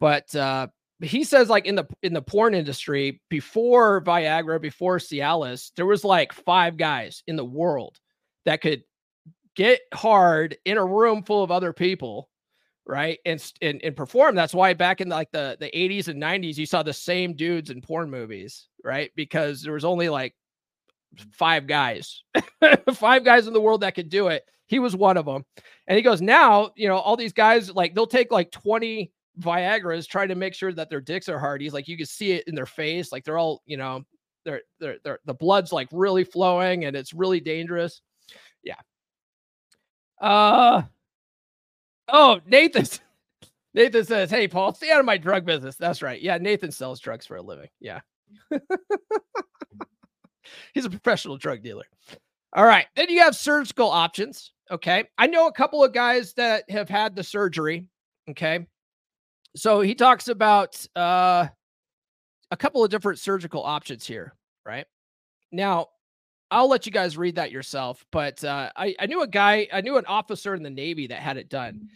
[0.00, 0.68] But uh
[1.00, 6.04] he says like in the in the porn industry before Viagra, before Cialis, there was
[6.04, 7.98] like five guys in the world
[8.46, 8.82] that could
[9.54, 12.28] get hard in a room full of other people
[12.86, 14.34] right and, and and perform.
[14.34, 17.70] That's why back in like the the 80s and 90s you saw the same dudes
[17.70, 20.34] in porn movies right because there was only like
[21.32, 22.22] five guys
[22.94, 24.44] five guys in the world that could do it.
[24.66, 25.44] He was one of them
[25.86, 30.06] and he goes now you know all these guys like they'll take like 20 viagra's
[30.06, 32.44] trying to make sure that their dicks are hard he's like you can see it
[32.46, 34.02] in their face like they're all you know
[34.44, 38.00] they're they're, they're the blood's like really flowing and it's really dangerous
[38.62, 38.76] yeah
[40.20, 40.82] uh
[42.08, 42.86] oh, Nathan.
[43.74, 45.76] Nathan says, Hey, Paul, stay out of my drug business.
[45.76, 46.20] That's right.
[46.20, 47.68] Yeah, Nathan sells drugs for a living.
[47.80, 48.00] Yeah.
[50.74, 51.84] He's a professional drug dealer.
[52.54, 52.86] All right.
[52.94, 54.52] Then you have surgical options.
[54.70, 55.04] Okay.
[55.18, 57.86] I know a couple of guys that have had the surgery.
[58.30, 58.66] Okay.
[59.56, 61.48] So he talks about uh,
[62.50, 64.34] a couple of different surgical options here.
[64.64, 64.86] Right.
[65.50, 65.88] Now,
[66.50, 68.04] I'll let you guys read that yourself.
[68.12, 71.20] But uh, I, I knew a guy, I knew an officer in the Navy that
[71.20, 71.88] had it done.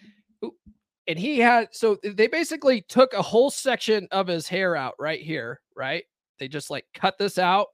[1.07, 5.21] And he had, so they basically took a whole section of his hair out right
[5.21, 6.05] here, right?
[6.39, 7.69] They just like cut this out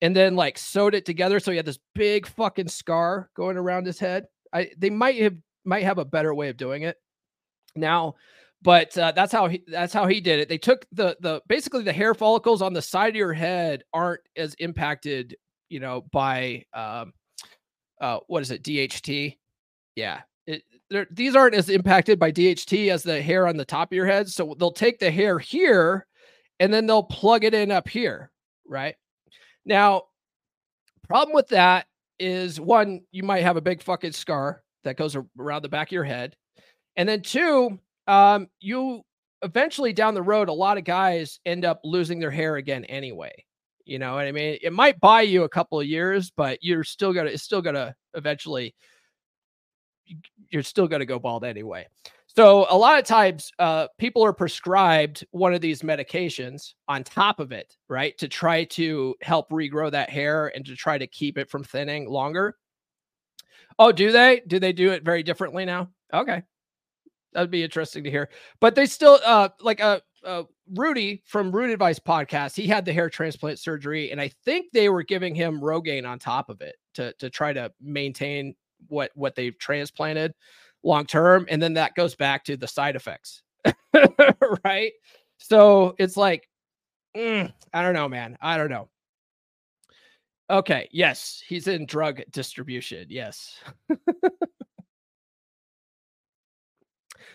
[0.00, 1.38] and then like sewed it together.
[1.38, 4.24] So he had this big fucking scar going around his head.
[4.52, 6.96] I, they might have, might have a better way of doing it
[7.76, 8.14] now
[8.62, 10.48] but uh, that's how he that's how he did it.
[10.48, 14.20] They took the the basically the hair follicles on the side of your head aren't
[14.36, 15.36] as impacted
[15.72, 17.14] you know, by um,
[17.98, 19.38] uh, what is it, DHT?
[19.96, 20.62] Yeah, it,
[21.10, 24.28] these aren't as impacted by DHT as the hair on the top of your head.
[24.28, 26.06] So they'll take the hair here
[26.60, 28.30] and then they'll plug it in up here,
[28.68, 28.94] right?
[29.64, 30.02] Now,
[31.08, 31.86] problem with that
[32.18, 35.92] is one, you might have a big fucking scar that goes around the back of
[35.92, 36.36] your head.
[36.96, 39.02] And then two, um, you
[39.42, 43.44] eventually down the road, a lot of guys end up losing their hair again anyway.
[43.84, 44.58] You know what I mean?
[44.62, 47.94] It might buy you a couple of years, but you're still gonna it's still gonna
[48.14, 48.74] eventually
[50.50, 51.86] you're still gonna go bald anyway.
[52.34, 57.40] So a lot of times uh, people are prescribed one of these medications on top
[57.40, 58.16] of it, right?
[58.18, 62.08] To try to help regrow that hair and to try to keep it from thinning
[62.08, 62.56] longer.
[63.78, 64.42] Oh, do they?
[64.46, 65.90] Do they do it very differently now?
[66.12, 66.42] Okay.
[67.32, 68.28] That'd be interesting to hear.
[68.60, 72.92] But they still uh like uh, uh, Rudy from Root Advice podcast, he had the
[72.92, 76.76] hair transplant surgery, and I think they were giving him Rogaine on top of it
[76.94, 78.54] to to try to maintain
[78.88, 80.34] what what they've transplanted
[80.82, 83.42] long term, and then that goes back to the side effects,
[84.64, 84.92] right?
[85.38, 86.48] So it's like,
[87.16, 88.88] mm, I don't know, man, I don't know.
[90.50, 93.06] Okay, yes, he's in drug distribution.
[93.08, 93.58] Yes.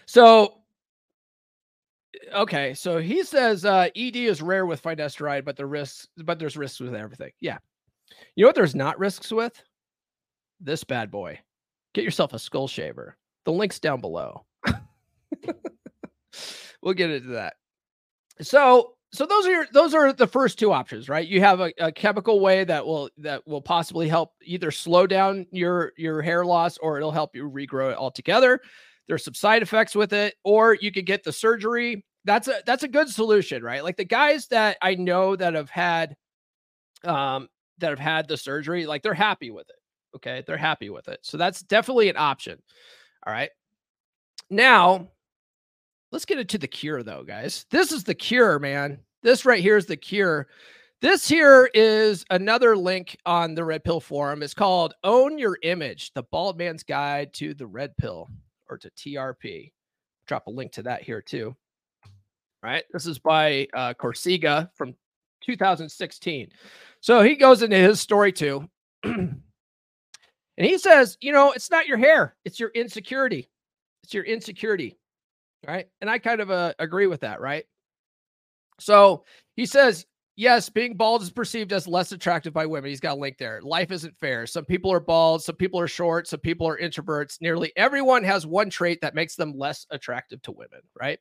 [0.08, 0.58] so
[2.34, 6.58] okay, so he says uh, ED is rare with finasteride, but the risks, but there's
[6.58, 7.32] risks with everything.
[7.40, 7.58] Yeah,
[8.36, 8.56] you know what?
[8.56, 9.62] There's not risks with
[10.60, 11.40] this bad boy.
[11.94, 13.18] Get yourself a skull shaver.
[13.46, 14.46] The link's down below.
[16.82, 17.56] we'll get into that.
[18.42, 21.28] So, so those are your, those are the first two options, right?
[21.28, 25.48] You have a, a chemical way that will that will possibly help either slow down
[25.52, 28.60] your your hair loss or it'll help you regrow it altogether.
[29.08, 32.84] There's some side effects with it, or you could get the surgery that's a that's
[32.84, 33.84] a good solution, right?
[33.84, 36.16] Like the guys that I know that have had
[37.04, 37.48] um
[37.80, 39.76] that have had the surgery, like they're happy with it.
[40.18, 41.20] Okay, they're happy with it.
[41.24, 42.62] So that's definitely an option.
[43.26, 43.50] All right.
[44.50, 45.08] Now,
[46.12, 47.66] let's get into the cure though, guys.
[47.72, 49.00] This is the cure, man.
[49.24, 50.48] This right here is the cure.
[51.00, 54.44] This here is another link on the Red Pill forum.
[54.44, 58.28] It's called Own Your Image, the bald man's guide to the red pill
[58.70, 59.72] or to TRP.
[60.26, 61.56] Drop a link to that here too
[62.64, 62.84] right?
[62.92, 64.96] This is by uh, Corsiga from
[65.42, 66.50] 2016.
[67.02, 68.68] So he goes into his story too.
[69.04, 69.42] and
[70.58, 73.50] he says, you know, it's not your hair, it's your insecurity.
[74.04, 74.98] It's your insecurity.
[75.68, 75.88] Right.
[76.02, 77.42] And I kind of uh, agree with that.
[77.42, 77.66] Right.
[78.80, 79.26] So
[79.56, 80.06] he says,
[80.38, 82.90] yes, being bald is perceived as less attractive by women.
[82.90, 83.60] He's got a link there.
[83.62, 84.48] Life isn't fair.
[84.48, 87.42] Some people are bald, some people are short, some people are introverts.
[87.42, 90.80] Nearly everyone has one trait that makes them less attractive to women.
[90.98, 91.20] Right.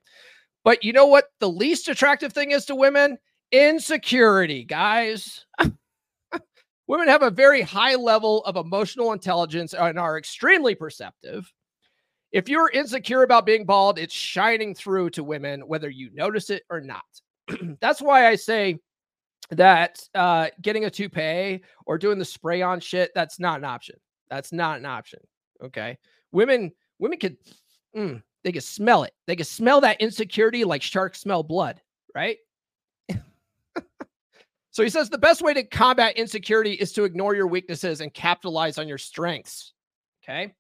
[0.63, 3.19] But you know what the least attractive thing is to women?
[3.51, 5.47] Insecurity, guys.
[6.87, 11.53] women have a very high level of emotional intelligence and are extremely perceptive.
[12.33, 16.65] If you're insecure about being bald, it's shining through to women, whether you notice it
[16.69, 17.05] or not.
[17.81, 18.81] That's why I say
[19.51, 23.97] that uh, getting a toupee or doing the spray on shit, that's not an option.
[24.29, 25.21] That's not an option.
[25.63, 25.99] Okay.
[26.33, 27.37] Women, women could,
[27.97, 29.13] mm, they can smell it.
[29.27, 31.81] They can smell that insecurity like sharks smell blood,
[32.15, 32.39] right?
[34.71, 38.13] so he says the best way to combat insecurity is to ignore your weaknesses and
[38.13, 39.73] capitalize on your strengths.
[40.23, 40.55] Okay.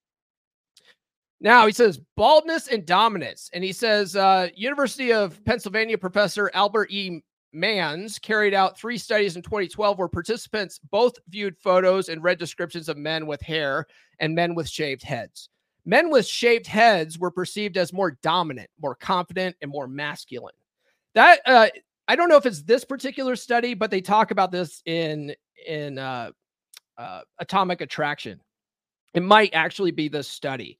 [1.41, 3.51] Now he says baldness and dominance.
[3.53, 7.23] And he says uh, University of Pennsylvania professor Albert E.
[7.53, 12.89] Mannes carried out three studies in 2012 where participants both viewed photos and read descriptions
[12.89, 13.87] of men with hair
[14.21, 15.49] and men with shaved heads.
[15.85, 20.55] Men with shaved heads were perceived as more dominant, more confident, and more masculine.
[21.15, 21.69] That uh,
[22.09, 25.35] I don't know if it's this particular study, but they talk about this in
[25.67, 26.33] in uh,
[26.99, 28.41] uh, Atomic Attraction.
[29.15, 30.79] It might actually be this study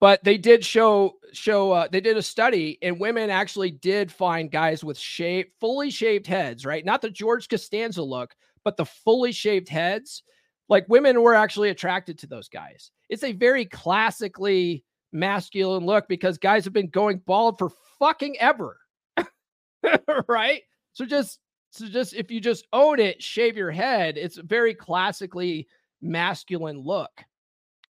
[0.00, 4.50] but they did show show uh, they did a study and women actually did find
[4.50, 6.84] guys with shaved fully shaved heads right?
[6.84, 10.22] Not the george costanza look but the fully shaved heads.
[10.68, 12.90] Like women were actually attracted to those guys.
[13.08, 18.78] It's a very classically masculine look because guys have been going bald for fucking ever
[20.28, 20.62] right?
[20.92, 21.38] So just
[21.70, 25.68] so just if you just own it shave your head it's a very classically
[26.00, 27.10] masculine look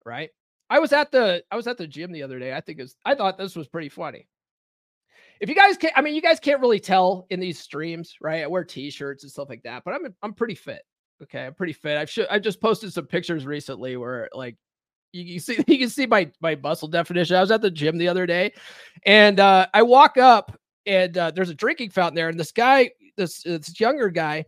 [0.05, 0.29] right
[0.69, 2.53] I was at the I was at the gym the other day.
[2.53, 4.27] I think it's I thought this was pretty funny.
[5.41, 8.43] If you guys can't, I mean, you guys can't really tell in these streams, right?
[8.43, 10.81] I wear t-shirts and stuff like that, but I'm I'm pretty fit.
[11.23, 11.97] Okay, I'm pretty fit.
[11.97, 14.55] I've sh- I just posted some pictures recently where like
[15.11, 17.35] you, you see you can see my my muscle definition.
[17.35, 18.53] I was at the gym the other day,
[19.05, 22.91] and uh, I walk up and uh, there's a drinking fountain there, and this guy,
[23.17, 24.45] this this younger guy,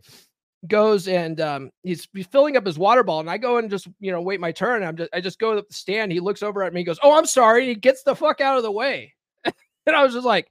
[0.66, 3.86] goes and um, he's, he's filling up his water bottle, and I go and just
[4.00, 4.82] you know wait my turn.
[4.82, 6.10] I'm just I just go to the stand.
[6.10, 6.80] He looks over at me.
[6.80, 9.94] He goes, "Oh, I'm sorry." And he gets the fuck out of the way, and
[9.94, 10.50] I was just like,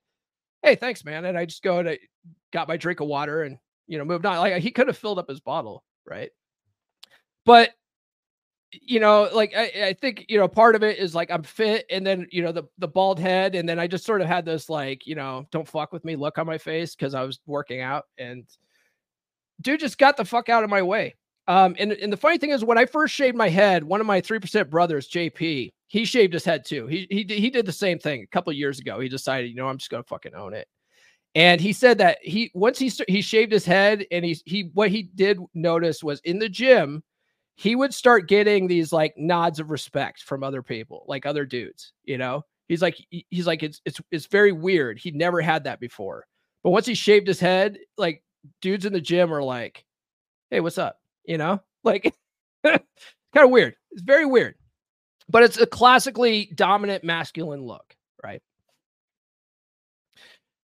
[0.64, 2.00] "Hey, thanks, man." And I just go and I
[2.52, 4.38] got my drink of water and you know moved on.
[4.38, 6.32] Like he could have filled up his bottle, right?
[7.46, 7.72] But
[8.72, 11.86] you know, like I, I think you know part of it is like I'm fit,
[11.90, 14.46] and then you know the the bald head, and then I just sort of had
[14.46, 17.40] this like you know don't fuck with me look on my face because I was
[17.46, 18.46] working out and
[19.62, 21.16] dude just got the fuck out of my way.
[21.48, 24.08] Um, and, and the funny thing is, when I first shaved my head, one of
[24.08, 26.88] my 3% brothers, JP, he shaved his head too.
[26.88, 29.00] He, he, he did the same thing a couple years ago.
[29.00, 30.68] He decided, you know, I'm just going to fucking own it.
[31.36, 34.90] And he said that he, once he, he shaved his head and he, he, what
[34.90, 37.04] he did notice was in the gym,
[37.56, 41.94] he would start getting these like nods of respect from other people, like other dudes,
[42.04, 45.00] you know, he's like, he's like, it's, it's, it's very weird.
[45.00, 46.26] He never had that before.
[46.64, 48.24] But once he shaved his head, like
[48.62, 49.86] dudes in the gym are like,
[50.50, 51.00] hey, what's up?
[51.26, 52.14] You know, like
[52.64, 52.80] kind
[53.36, 53.76] of weird.
[53.92, 54.56] It's very weird,
[55.30, 58.42] but it's a classically dominant masculine look, right?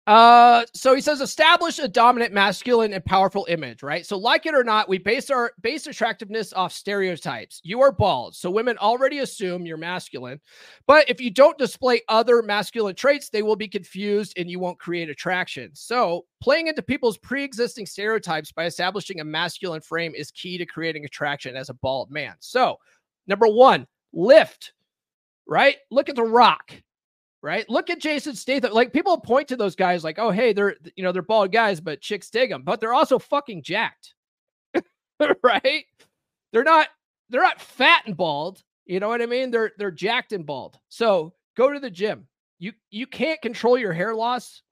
[0.08, 4.04] Uh, so he says establish a dominant, masculine, and powerful image, right?
[4.04, 7.60] So, like it or not, we base our base attractiveness off stereotypes.
[7.62, 10.40] You are bald, so women already assume you're masculine.
[10.88, 14.80] But if you don't display other masculine traits, they will be confused and you won't
[14.80, 15.70] create attraction.
[15.74, 21.04] So, playing into people's pre-existing stereotypes by establishing a masculine frame is key to creating
[21.04, 22.34] attraction as a bald man.
[22.40, 22.76] So,
[23.28, 24.72] number one, lift,
[25.46, 25.76] right?
[25.92, 26.72] Look at the rock
[27.42, 27.68] right?
[27.68, 28.72] Look at Jason Statham.
[28.72, 31.80] Like people point to those guys like, oh, hey, they're you know they're bald guys,
[31.80, 34.14] but chicks dig them, but they're also fucking jacked,
[35.42, 35.84] right?
[36.52, 36.88] They're not
[37.28, 38.62] they're not fat and bald.
[38.86, 39.50] You know what I mean?
[39.50, 40.78] They're they're jacked and bald.
[40.88, 42.26] So go to the gym.
[42.58, 44.62] You you can't control your hair loss,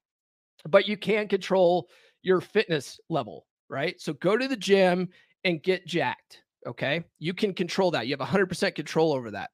[0.68, 1.88] but you can control
[2.22, 4.00] your fitness level, right?
[4.00, 5.08] So go to the gym
[5.44, 6.42] and get jacked.
[6.66, 7.02] Okay.
[7.18, 8.06] You can control that.
[8.06, 9.50] You have 100% control over that.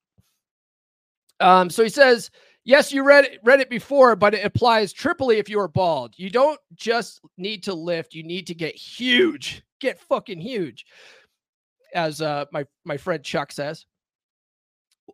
[1.39, 2.31] Um, so he says,
[2.67, 6.15] Yes, you read it, read it before, but it applies triply if you are bald.
[6.17, 10.85] You don't just need to lift; you need to get huge, get fucking huge,
[11.95, 13.87] as uh, my my friend Chuck says.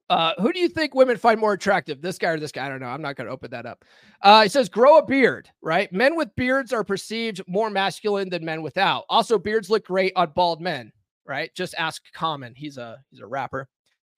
[0.09, 2.65] Uh, who do you think women find more attractive, this guy or this guy?
[2.65, 2.87] I don't know.
[2.87, 3.85] I'm not going to open that up.
[4.23, 5.93] Uh, he says, grow a beard, right?
[5.93, 9.05] Men with beards are perceived more masculine than men without.
[9.11, 10.91] Also, beards look great on bald men,
[11.27, 11.55] right?
[11.55, 12.55] Just ask Common.
[12.55, 13.69] He's a he's a rapper.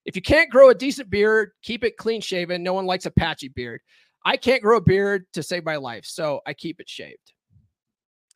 [0.05, 2.63] If you can't grow a decent beard, keep it clean shaven.
[2.63, 3.81] No one likes a patchy beard.
[4.25, 7.33] I can't grow a beard to save my life, so I keep it shaved.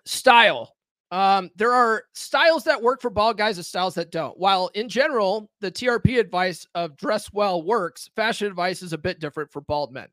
[0.04, 0.74] Style.
[1.10, 4.38] Um, there are styles that work for bald guys and styles that don't.
[4.38, 9.18] While in general, the TRP advice of dress well works, fashion advice is a bit
[9.18, 10.08] different for bald men.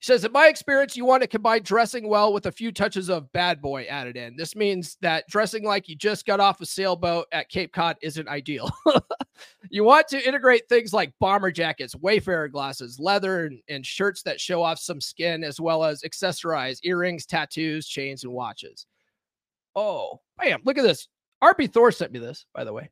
[0.00, 3.10] He says, in my experience, you want to combine dressing well with a few touches
[3.10, 4.34] of bad boy added in.
[4.34, 8.26] This means that dressing like you just got off a sailboat at Cape Cod isn't
[8.26, 8.70] ideal.
[9.70, 14.40] you want to integrate things like bomber jackets, wayfarer glasses, leather, and, and shirts that
[14.40, 18.86] show off some skin, as well as accessorize earrings, tattoos, chains, and watches.
[19.76, 20.62] Oh, bam!
[20.64, 21.08] Look at this.
[21.44, 22.88] RP Thor sent me this, by the way.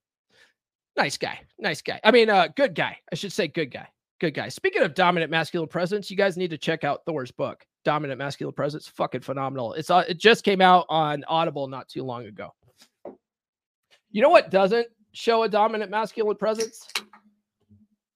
[0.95, 1.41] Nice guy.
[1.59, 2.01] Nice guy.
[2.05, 2.99] I mean, uh, good guy.
[3.11, 3.89] I should say good guy.
[4.21, 4.49] Good guy.
[4.49, 8.55] Speaking of dominant masculine presence, you guys need to check out Thor's book, Dominant Masculine
[8.55, 8.89] Presence.
[8.89, 9.75] Fucking phenomenal.
[9.75, 12.53] It's uh, it just came out on Audible not too long ago.
[14.11, 16.89] You know what doesn't show a dominant masculine presence?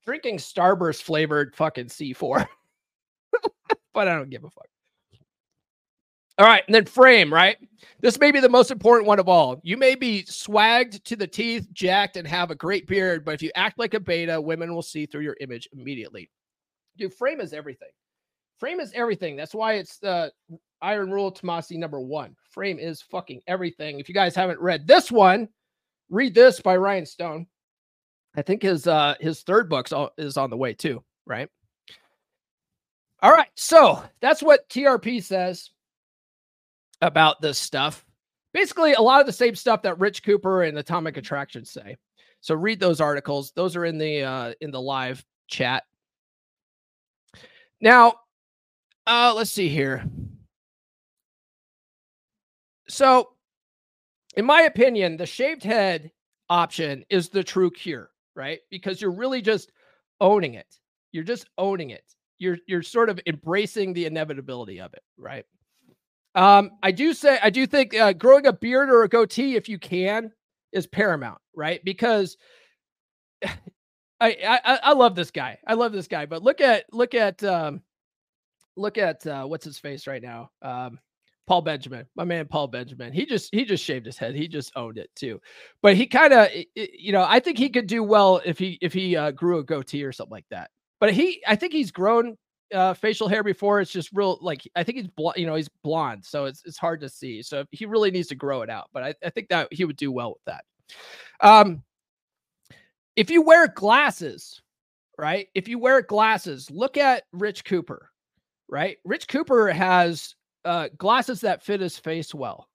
[0.05, 2.47] Drinking Starburst flavored fucking C4.
[3.95, 4.67] but I don't give a fuck.
[6.43, 6.65] All right.
[6.67, 7.57] And then frame, right?
[8.01, 9.61] This may be the most important one of all.
[9.63, 13.43] You may be swagged to the teeth, jacked, and have a great beard, but if
[13.43, 16.29] you act like a beta, women will see through your image immediately.
[16.99, 17.91] Dude, frame is everything.
[18.59, 19.37] Frame is everything.
[19.37, 20.33] That's why it's the
[20.81, 22.35] Iron Rule Tomassi number one.
[22.51, 24.01] Frame is fucking everything.
[24.01, 25.49] If you guys haven't read this one,
[26.11, 27.47] read this by Ryan Stone.
[28.35, 29.87] I think his uh his third book
[30.19, 31.49] is on the way too, right?
[33.23, 35.71] All right, so that's what TRP says
[37.03, 38.05] about this stuff.
[38.55, 41.97] Basically, a lot of the same stuff that Rich Cooper and Atomic Attraction say.
[42.41, 43.53] So read those articles.
[43.53, 45.85] Those are in the uh, in the live chat.
[47.81, 48.15] Now,
[49.07, 50.05] uh, let's see here.
[52.89, 53.31] So,
[54.37, 56.11] in my opinion, the shaved head
[56.49, 58.61] option is the true cure, right?
[58.71, 59.73] Because you're really just
[60.21, 60.79] owning it.
[61.13, 62.05] You're just owning it.
[62.39, 65.45] You're you're sort of embracing the inevitability of it, right?
[66.35, 69.69] Um, I do say I do think uh, growing a beard or a goatee, if
[69.69, 70.33] you can,
[70.73, 71.85] is paramount, right?
[71.85, 72.37] Because
[73.45, 73.51] I,
[74.21, 75.59] I I love this guy.
[75.67, 76.27] I love this guy.
[76.27, 77.83] But look at look at um,
[78.77, 80.51] look at uh, what's his face right now.
[80.63, 80.99] Um,
[81.47, 83.13] Paul Benjamin, my man Paul Benjamin.
[83.13, 84.35] He just he just shaved his head.
[84.35, 85.41] He just owned it too.
[85.83, 88.93] But he kind of you know I think he could do well if he if
[88.93, 90.71] he uh, grew a goatee or something like that.
[91.01, 92.37] But he I think he's grown
[92.73, 93.81] uh, facial hair before.
[93.81, 96.79] It's just real like I think he's bl- you know he's blonde, so it's it's
[96.79, 97.43] hard to see.
[97.43, 98.89] So he really needs to grow it out.
[98.93, 100.65] But I, I think that he would do well with that.
[101.41, 101.83] Um,
[103.17, 104.61] if you wear glasses,
[105.19, 105.49] right?
[105.55, 108.11] If you wear glasses, look at Rich Cooper,
[108.69, 108.99] right?
[109.05, 112.69] Rich Cooper has uh, glasses that fit his face well.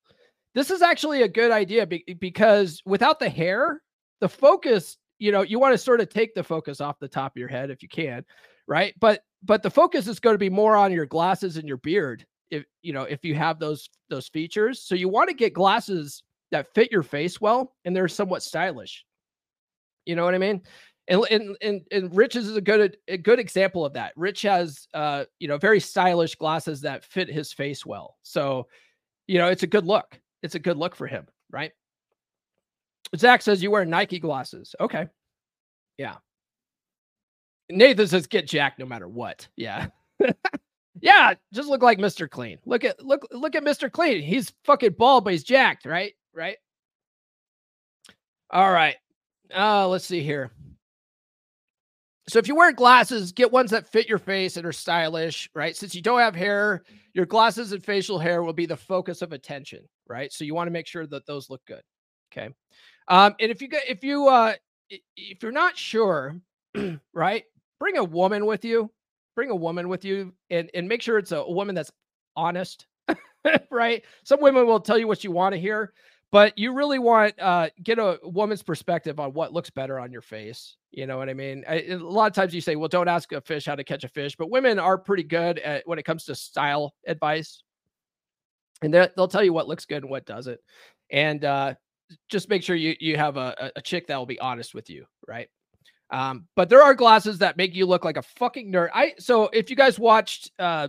[0.54, 3.82] This is actually a good idea be- because without the hair,
[4.22, 7.34] the focus, you know, you want to sort of take the focus off the top
[7.34, 8.26] of your head if you can,
[8.68, 8.93] right?
[8.99, 12.26] But but the focus is going to be more on your glasses and your beard
[12.51, 14.82] if you know if you have those those features.
[14.84, 19.05] So you want to get glasses that fit your face well and they're somewhat stylish.
[20.05, 20.61] You know what i mean?
[21.09, 24.13] And and and, and rich is a good a good example of that.
[24.15, 28.18] Rich has uh you know very stylish glasses that fit his face well.
[28.24, 28.68] So
[29.28, 30.20] you know it's a good look.
[30.43, 31.72] It's a good look for him right?
[33.15, 34.76] Zach says you wear nike glasses.
[34.82, 35.07] Okay.
[35.97, 36.15] Yeah
[37.70, 39.47] Nathan says get Jack no matter what.
[39.55, 39.88] Yeah.
[41.01, 42.30] yeah, just look like Mr.
[42.30, 42.57] Clean.
[42.65, 43.91] Look at look look at Mr.
[43.91, 44.22] Clean.
[44.22, 46.13] He's fucking bald, but he's jacked, right?
[46.34, 46.57] Right.
[48.49, 48.95] All right.
[49.55, 50.51] Uh, let's see here.
[52.30, 55.76] So if you wear glasses, get ones that fit your face and are stylish, right?
[55.76, 59.32] Since you don't have hair, your glasses and facial hair will be the focus of
[59.32, 60.32] attention, right?
[60.34, 61.82] So you want to make sure that those look good.
[62.32, 62.49] Okay.
[63.07, 64.53] Um, and if you get if you uh
[64.89, 66.36] if you're not sure,
[67.13, 67.43] right?
[67.80, 68.91] Bring a woman with you.
[69.36, 71.91] Bring a woman with you and, and make sure it's a woman that's
[72.36, 72.88] honest,
[73.71, 74.03] right?
[74.23, 75.93] Some women will tell you what you want to hear,
[76.32, 80.21] but you really want uh get a woman's perspective on what looks better on your
[80.21, 83.07] face you know what i mean I, a lot of times you say well don't
[83.07, 85.99] ask a fish how to catch a fish but women are pretty good at when
[85.99, 87.61] it comes to style advice
[88.82, 90.59] and they'll tell you what looks good and what doesn't
[91.11, 91.73] and uh
[92.30, 95.05] just make sure you you have a, a chick that will be honest with you
[95.28, 95.49] right
[96.10, 98.89] um, but there are glasses that make you look like a fucking nerd.
[98.93, 100.88] I so if you guys watched uh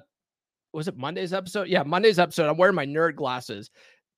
[0.73, 1.69] was it Monday's episode?
[1.69, 2.49] Yeah, Monday's episode.
[2.49, 3.71] I'm wearing my nerd glasses.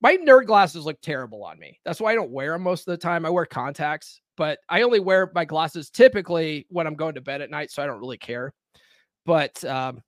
[0.03, 1.78] My nerd glasses look terrible on me.
[1.84, 3.24] That's why I don't wear them most of the time.
[3.24, 7.40] I wear contacts, but I only wear my glasses typically when I'm going to bed
[7.40, 8.53] at night, so I don't really care.
[9.26, 10.03] But um,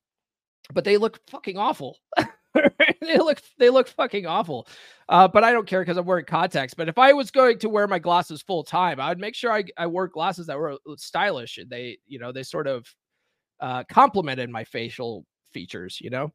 [0.72, 1.98] but they look fucking awful.
[3.00, 4.68] they look they look fucking awful.
[5.08, 6.74] Uh, but I don't care because I'm wearing contacts.
[6.74, 9.52] But if I was going to wear my glasses full time, I would make sure
[9.52, 12.86] I, I wore glasses that were uh, stylish and they, you know, they sort of
[13.60, 16.32] uh, complemented my facial features, you know.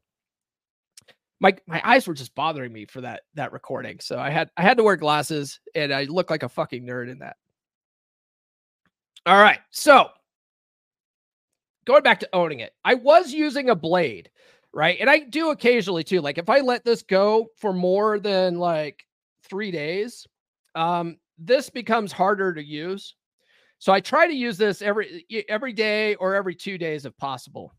[1.40, 4.00] My my eyes were just bothering me for that that recording.
[4.00, 7.10] So I had I had to wear glasses and I look like a fucking nerd
[7.10, 7.36] in that.
[9.24, 9.60] All right.
[9.70, 10.08] So
[11.88, 12.74] going back to owning it.
[12.84, 14.30] I was using a blade
[14.72, 14.98] right?
[15.00, 16.20] And I do occasionally too.
[16.20, 19.04] Like if I let this go for more than like
[19.42, 20.26] three days,
[20.74, 23.14] um, this becomes harder to use.
[23.78, 27.72] So I try to use this every every day or every two days if possible,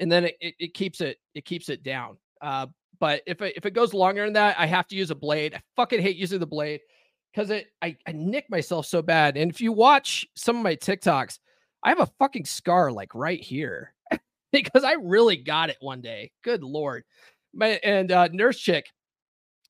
[0.00, 2.16] and then it, it, it keeps it it keeps it down.
[2.40, 2.66] Uh,
[2.98, 5.54] but if it, if it goes longer than that, I have to use a blade.
[5.54, 6.80] I fucking hate using the blade
[7.32, 9.36] because it I, I nick myself so bad.
[9.36, 11.38] And if you watch some of my TikToks,
[11.84, 13.94] I have a fucking scar like right here
[14.52, 16.30] because I really got it one day.
[16.42, 17.04] Good lord.
[17.60, 18.86] And uh, nurse chick,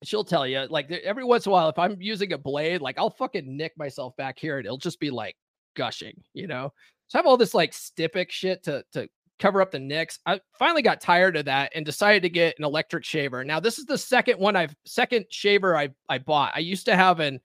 [0.05, 2.99] she'll tell you like every once in a while if I'm using a blade, like
[2.99, 5.37] I'll fucking nick myself back here and it'll just be like
[5.75, 6.73] gushing, you know.
[7.09, 9.09] So I have all this like Styptic shit to to
[9.39, 10.19] cover up the nicks.
[10.25, 13.45] I finally got tired of that and decided to get an electric shaver.
[13.45, 16.53] Now this is the second one I've second shaver I I bought.
[16.55, 17.41] I used to have an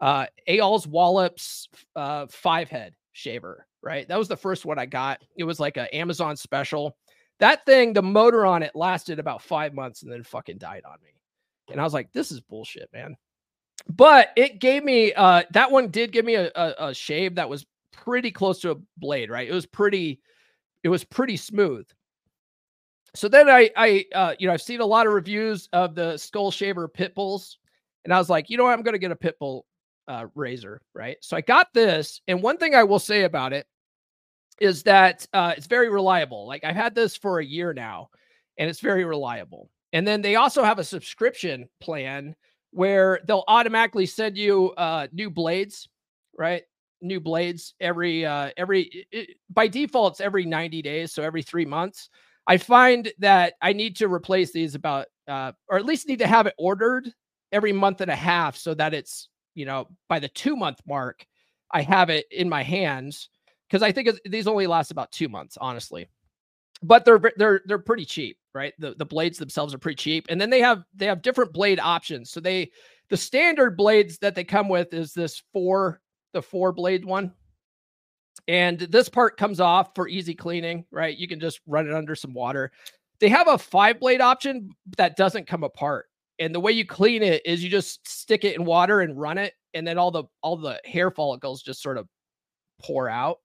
[0.00, 4.06] uh Eyal's Wallops uh five head shaver, right?
[4.08, 5.22] That was the first one I got.
[5.36, 6.96] It was like an Amazon special.
[7.38, 10.96] That thing, the motor on it lasted about five months and then fucking died on
[11.04, 11.10] me.
[11.70, 13.16] And I was like, this is bullshit, man.
[13.88, 17.48] But it gave me uh that one did give me a, a, a shave that
[17.48, 19.48] was pretty close to a blade, right?
[19.48, 20.20] It was pretty,
[20.82, 21.86] it was pretty smooth.
[23.14, 26.16] So then I I uh you know I've seen a lot of reviews of the
[26.16, 27.58] skull shaver pit bulls,
[28.04, 29.64] and I was like, you know what, I'm gonna get a pit bull
[30.08, 31.18] uh razor, right?
[31.20, 33.66] So I got this, and one thing I will say about it
[34.60, 36.46] is that uh it's very reliable.
[36.46, 38.10] Like I've had this for a year now,
[38.58, 39.70] and it's very reliable.
[39.92, 42.34] And then they also have a subscription plan
[42.72, 45.88] where they'll automatically send you uh, new blades,
[46.38, 46.62] right?
[47.00, 51.64] New blades every uh, every it, by default it's every 90 days, so every 3
[51.64, 52.08] months.
[52.46, 56.26] I find that I need to replace these about uh, or at least need to
[56.26, 57.10] have it ordered
[57.52, 61.26] every month and a half so that it's, you know, by the 2 month mark
[61.72, 63.28] I have it in my hands
[63.68, 66.08] because I think these only last about 2 months, honestly.
[66.82, 68.72] But they're they're they're pretty cheap right?
[68.78, 70.26] The the blades themselves are pretty cheap.
[70.28, 72.30] And then they have they have different blade options.
[72.30, 72.72] So they
[73.10, 76.00] the standard blades that they come with is this four
[76.32, 77.32] the four blade one.
[78.48, 81.16] And this part comes off for easy cleaning, right?
[81.16, 82.72] You can just run it under some water.
[83.20, 86.06] They have a five blade option that doesn't come apart.
[86.38, 89.38] And the way you clean it is you just stick it in water and run
[89.38, 92.08] it and then all the all the hair follicles just sort of
[92.80, 93.38] pour out.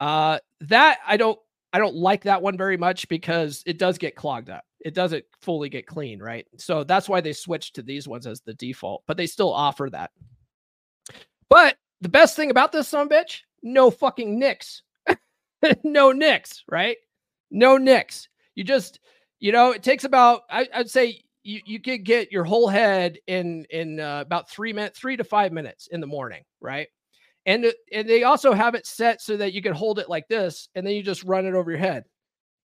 [0.00, 1.38] Uh that I don't
[1.72, 4.64] I don't like that one very much because it does get clogged up.
[4.80, 6.46] It doesn't fully get clean, right?
[6.56, 9.88] So that's why they switched to these ones as the default, but they still offer
[9.90, 10.10] that.
[11.48, 14.82] But the best thing about this son bitch, no fucking nicks.
[15.84, 16.96] no nicks, right?
[17.50, 18.28] No nicks.
[18.54, 19.00] You just,
[19.38, 23.18] you know, it takes about, I, would say you, you could get your whole head
[23.26, 26.88] in in uh, about three minutes, three to five minutes in the morning, right?
[27.46, 30.28] And, uh, and they also have it set so that you can hold it like
[30.28, 32.04] this and then you just run it over your head.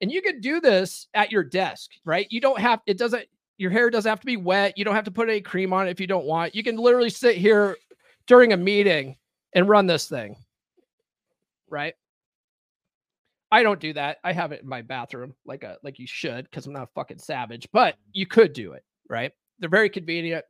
[0.01, 2.27] And you could do this at your desk, right?
[2.29, 3.25] You don't have, it doesn't,
[3.57, 4.77] your hair doesn't have to be wet.
[4.77, 6.55] You don't have to put any cream on it if you don't want.
[6.55, 7.77] You can literally sit here
[8.27, 9.15] during a meeting
[9.53, 10.35] and run this thing,
[11.69, 11.93] right?
[13.51, 14.17] I don't do that.
[14.23, 16.93] I have it in my bathroom like a like you should because I'm not a
[16.95, 19.31] fucking savage, but you could do it, right?
[19.59, 20.43] They're very convenient.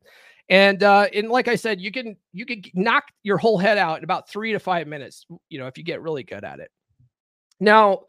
[0.49, 3.97] And uh, and like I said, you can you can knock your whole head out
[3.97, 6.69] in about three to five minutes, you know, if you get really good at it.
[7.59, 8.01] Now,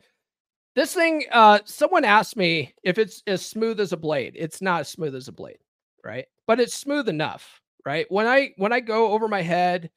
[0.74, 4.35] this thing, uh, someone asked me if it's as smooth as a blade.
[4.37, 5.59] It's not as smooth as a blade,
[6.05, 6.26] right?
[6.49, 8.07] But it's smooth enough, right?
[8.09, 9.91] When I when I go over my head,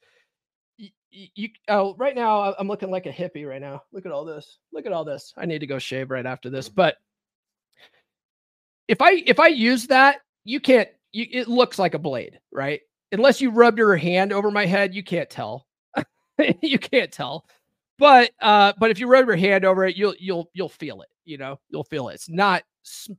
[0.77, 3.81] you, you oh right now I'm looking like a hippie right now.
[3.91, 4.59] Look at all this.
[4.71, 5.33] Look at all this.
[5.37, 6.69] I need to go shave right after this.
[6.69, 6.97] But
[8.87, 12.79] if I if I use that, you can't you, it looks like a blade, right?
[13.11, 15.65] Unless you rub your hand over my head, you can't tell.
[16.61, 17.47] you can't tell.
[17.97, 21.07] But uh, but if you rub your hand over it, you'll you'll you'll feel it.
[21.25, 22.15] You know, you'll feel it.
[22.15, 22.61] It's not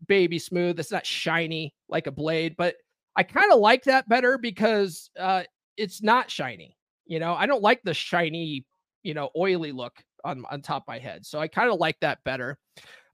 [0.07, 0.78] baby smooth.
[0.78, 2.76] It's not shiny like a blade, but
[3.16, 5.42] I kind of like that better because uh,
[5.76, 6.76] it's not shiny.
[7.05, 8.64] You know, I don't like the shiny,
[9.03, 11.26] you know, oily look on on top of my head.
[11.26, 12.59] So I kind of like that better.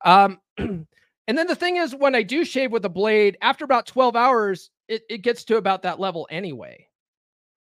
[0.04, 0.38] Um,
[1.26, 4.14] And then the thing is, when I do shave with a blade, after about 12
[4.16, 6.88] hours, it, it gets to about that level anyway.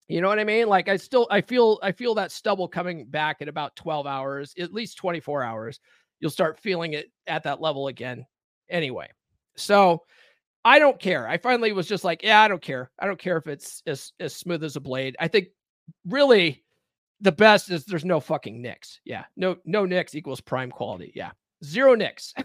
[0.08, 0.68] You know what I mean?
[0.68, 4.54] Like I still I feel I feel that stubble coming back at about 12 hours,
[4.58, 5.80] at least 24 hours.
[6.20, 8.26] You'll start feeling it at that level again.
[8.68, 9.08] Anyway.
[9.56, 10.02] So
[10.64, 11.28] I don't care.
[11.28, 12.90] I finally was just like, yeah, I don't care.
[12.98, 15.16] I don't care if it's as, as smooth as a blade.
[15.18, 15.48] I think
[16.06, 16.62] really
[17.20, 19.00] the best is there's no fucking nicks.
[19.04, 19.24] Yeah.
[19.36, 21.12] No, no nicks equals prime quality.
[21.14, 21.30] Yeah.
[21.64, 22.34] Zero nicks.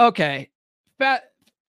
[0.00, 0.50] Okay.
[0.98, 1.24] Fat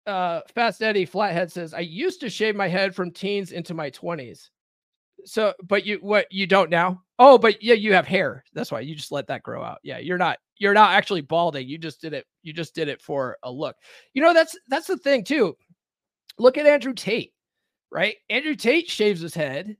[0.06, 3.90] uh Fast Eddie Flathead says, I used to shave my head from teens into my
[3.90, 4.50] 20s.
[5.24, 7.02] So, but you what you don't now?
[7.18, 8.44] Oh, but yeah, you have hair.
[8.54, 9.78] That's why you just let that grow out.
[9.84, 11.68] Yeah, you're not you're not actually balding.
[11.68, 13.76] You just did it, you just did it for a look.
[14.14, 15.56] You know, that's that's the thing too.
[16.38, 17.32] Look at Andrew Tate,
[17.92, 18.16] right?
[18.30, 19.76] Andrew Tate shaves his head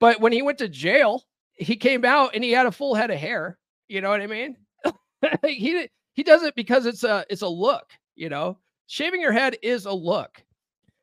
[0.00, 3.10] But when he went to jail, he came out and he had a full head
[3.12, 3.58] of hair.
[3.88, 4.56] You know what I mean?
[5.46, 8.58] he he does it because it's a it's a look, you know.
[8.90, 10.42] Shaving your head is a look.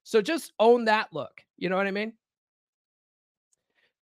[0.03, 1.41] So just own that look.
[1.57, 2.11] You know what I mean?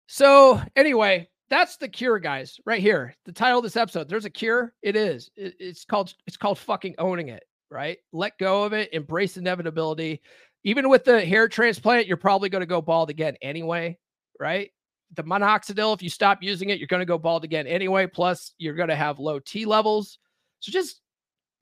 [0.06, 3.16] So anyway, that's the cure, guys, right here.
[3.24, 4.08] The title of this episode.
[4.08, 4.72] There's a cure.
[4.82, 5.30] It is.
[5.34, 7.98] It's called it's called fucking owning it, right?
[8.12, 10.20] Let go of it, embrace inevitability.
[10.62, 13.98] Even with the hair transplant, you're probably going to go bald again anyway,
[14.38, 14.70] right?
[15.14, 18.06] The minoxidil, if you stop using it, you're going to go bald again anyway.
[18.06, 20.18] Plus, you're going to have low T levels.
[20.60, 21.00] So just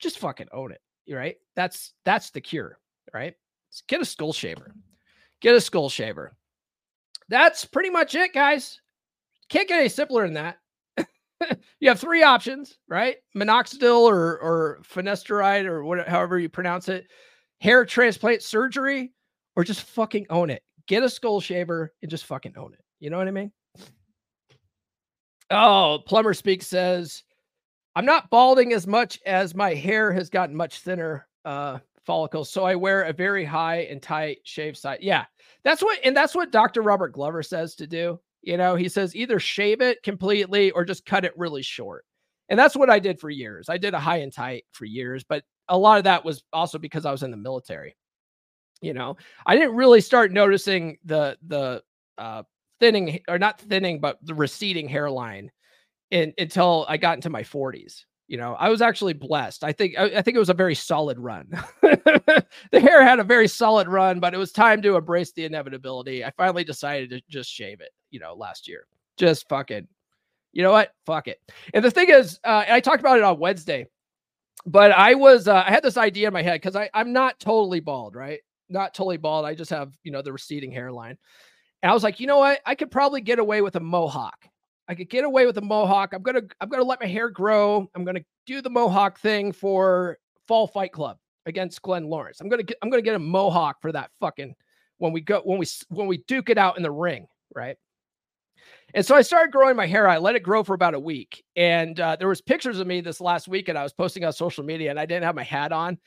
[0.00, 1.36] just fucking own it, right?
[1.56, 2.78] That's that's the cure,
[3.12, 3.34] right?
[3.88, 4.74] get a skull shaver.
[5.40, 6.32] Get a skull shaver.
[7.28, 8.80] That's pretty much it, guys.
[9.48, 10.58] Can't get any simpler than that.
[11.80, 13.16] you have three options, right?
[13.36, 17.06] Minoxidil or or finasteride or whatever, however you pronounce it,
[17.60, 19.12] hair transplant surgery,
[19.56, 20.62] or just fucking own it.
[20.86, 22.84] Get a skull shaver and just fucking own it.
[22.98, 23.52] You know what I mean?
[25.50, 27.24] Oh, Plumber Speak says,
[27.96, 31.26] I'm not balding as much as my hair has gotten much thinner.
[31.44, 31.78] Uh,
[32.10, 32.50] follicles.
[32.50, 34.98] So I wear a very high and tight shave side.
[35.00, 35.26] Yeah,
[35.62, 36.82] that's what, and that's what Dr.
[36.82, 38.18] Robert Glover says to do.
[38.42, 42.04] You know, he says either shave it completely or just cut it really short.
[42.48, 43.68] And that's what I did for years.
[43.68, 46.78] I did a high and tight for years, but a lot of that was also
[46.78, 47.94] because I was in the military.
[48.82, 49.16] You know,
[49.46, 51.82] I didn't really start noticing the the
[52.18, 52.42] uh,
[52.80, 55.52] thinning or not thinning, but the receding hairline
[56.10, 58.04] in, until I got into my 40s.
[58.30, 59.64] You know, I was actually blessed.
[59.64, 61.48] I think I, I think it was a very solid run.
[61.82, 66.24] the hair had a very solid run, but it was time to embrace the inevitability.
[66.24, 67.90] I finally decided to just shave it.
[68.12, 68.86] You know, last year,
[69.16, 69.88] just fucking.
[70.52, 70.92] You know what?
[71.06, 71.40] Fuck it.
[71.74, 73.86] And the thing is, uh, I talked about it on Wednesday,
[74.64, 77.40] but I was uh, I had this idea in my head because I I'm not
[77.40, 78.38] totally bald, right?
[78.68, 79.44] Not totally bald.
[79.44, 81.18] I just have you know the receding hairline.
[81.82, 82.60] And I was like, you know what?
[82.64, 84.46] I could probably get away with a mohawk.
[84.90, 86.12] I could get away with a mohawk.
[86.12, 87.88] I'm gonna I'm gonna let my hair grow.
[87.94, 90.18] I'm gonna do the mohawk thing for
[90.48, 91.16] Fall Fight Club
[91.46, 92.40] against Glenn Lawrence.
[92.40, 94.52] I'm gonna get I'm gonna get a mohawk for that fucking
[94.98, 97.76] when we go when we when we duke it out in the ring, right?
[98.92, 100.08] And so I started growing my hair.
[100.08, 103.00] I let it grow for about a week, and uh, there was pictures of me
[103.00, 105.44] this last week, and I was posting on social media, and I didn't have my
[105.44, 105.98] hat on,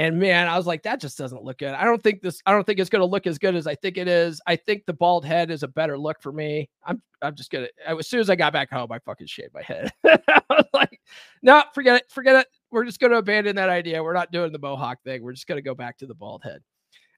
[0.00, 1.74] and man, I was like, that just doesn't look good.
[1.74, 3.74] I don't think this, I don't think it's going to look as good as I
[3.74, 4.40] think it is.
[4.46, 6.70] I think the bald head is a better look for me.
[6.82, 9.52] I'm, I'm just going to, as soon as I got back home, I fucking shaved
[9.52, 9.90] my head.
[10.06, 10.98] I was like,
[11.42, 12.10] no, forget it.
[12.10, 12.46] Forget it.
[12.70, 14.02] We're just going to abandon that idea.
[14.02, 15.22] We're not doing the mohawk thing.
[15.22, 16.62] We're just going to go back to the bald head.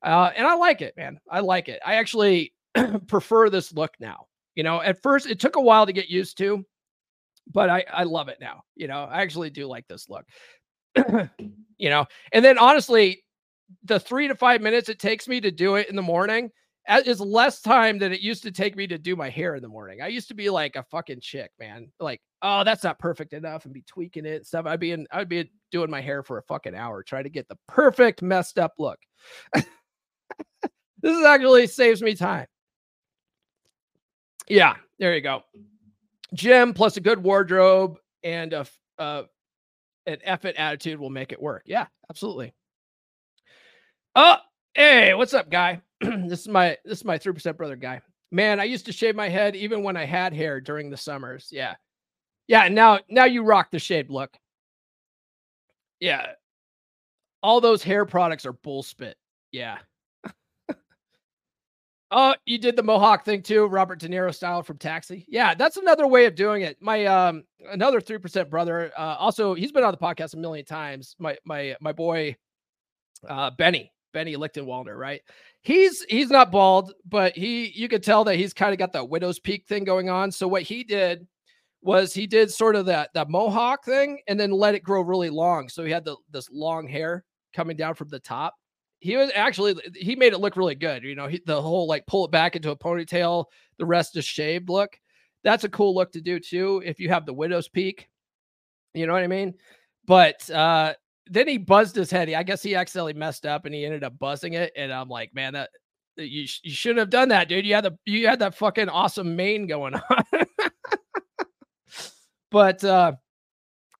[0.02, 1.20] Uh, and I like it, man.
[1.30, 1.78] I like it.
[1.86, 2.52] I actually
[3.06, 4.26] prefer this look now.
[4.56, 6.64] You know, at first it took a while to get used to,
[7.52, 8.64] but I, I love it now.
[8.74, 10.24] You know, I actually do like this look.
[11.78, 13.22] you know, and then honestly,
[13.84, 16.50] the three to five minutes it takes me to do it in the morning
[16.88, 19.68] is less time than it used to take me to do my hair in the
[19.68, 20.02] morning.
[20.02, 21.92] I used to be like a fucking chick, man.
[22.00, 24.66] Like, oh, that's not perfect enough, and be tweaking it and stuff.
[24.66, 27.48] I'd be in, I'd be doing my hair for a fucking hour, trying to get
[27.48, 28.98] the perfect messed up look.
[29.54, 29.64] this
[31.02, 32.46] is actually saves me time.
[34.48, 35.42] Yeah, there you go.
[36.34, 38.66] Gym plus a good wardrobe and a,
[38.98, 39.24] a
[40.06, 41.62] an effort attitude will make it work.
[41.66, 42.54] Yeah, absolutely.
[44.14, 44.36] Oh,
[44.74, 45.80] hey, what's up, guy?
[46.00, 48.00] this is my this is my three percent brother guy.
[48.30, 51.48] Man, I used to shave my head even when I had hair during the summers.
[51.50, 51.74] Yeah,
[52.48, 52.68] yeah.
[52.68, 54.36] Now now you rock the shaved look.
[56.00, 56.32] Yeah,
[57.42, 59.16] all those hair products are bull spit.
[59.52, 59.78] Yeah,
[62.14, 65.24] Oh, you did the Mohawk thing too, Robert De Niro style from Taxi.
[65.28, 66.76] Yeah, that's another way of doing it.
[66.80, 71.16] My um another 3% brother, uh also he's been on the podcast a million times.
[71.18, 72.36] My my my boy
[73.26, 75.22] uh Benny, Benny Lichtenwalder, right?
[75.62, 79.08] He's he's not bald, but he you could tell that he's kind of got that
[79.08, 80.30] widow's peak thing going on.
[80.30, 81.26] So what he did
[81.80, 85.30] was he did sort of that that mohawk thing and then let it grow really
[85.30, 85.70] long.
[85.70, 88.54] So he had the this long hair coming down from the top
[89.02, 91.02] he was actually he made it look really good.
[91.02, 93.46] You know, he, the whole like pull it back into a ponytail,
[93.76, 94.96] the rest is shaved look.
[95.42, 98.08] That's a cool look to do too if you have the widow's peak.
[98.94, 99.54] You know what I mean?
[100.06, 100.94] But uh
[101.26, 102.32] then he buzzed his head.
[102.32, 104.72] I guess he accidentally messed up and he ended up buzzing it.
[104.76, 105.70] And I'm like, man, that
[106.16, 107.66] you you shouldn't have done that, dude.
[107.66, 110.46] You had the you had that fucking awesome mane going on.
[112.52, 113.14] but uh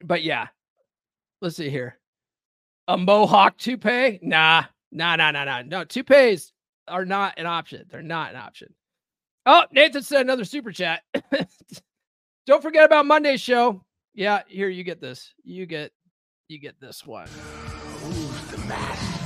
[0.05, 0.47] but yeah.
[1.41, 1.99] Let's see here.
[2.87, 4.21] A mohawk toupee?
[4.23, 5.85] Nah, no, no, no, no, no.
[5.85, 6.53] Toupees
[6.87, 7.85] are not an option.
[7.91, 8.75] They're not an option.
[9.47, 11.03] Oh, Nathan said another super chat.
[12.47, 13.83] Don't forget about Monday's show.
[14.15, 15.33] Yeah, here you get this.
[15.43, 15.93] You get
[16.49, 17.29] you get this one.
[18.03, 19.21] Who's the master?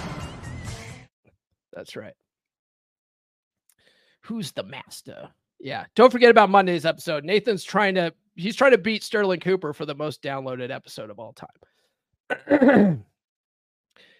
[1.72, 2.14] That's right.
[4.22, 5.28] Who's the master?
[5.58, 5.86] Yeah.
[5.96, 7.24] Don't forget about Monday's episode.
[7.24, 11.18] Nathan's trying to he's trying to beat Sterling Cooper for the most downloaded episode of
[11.18, 13.04] all time.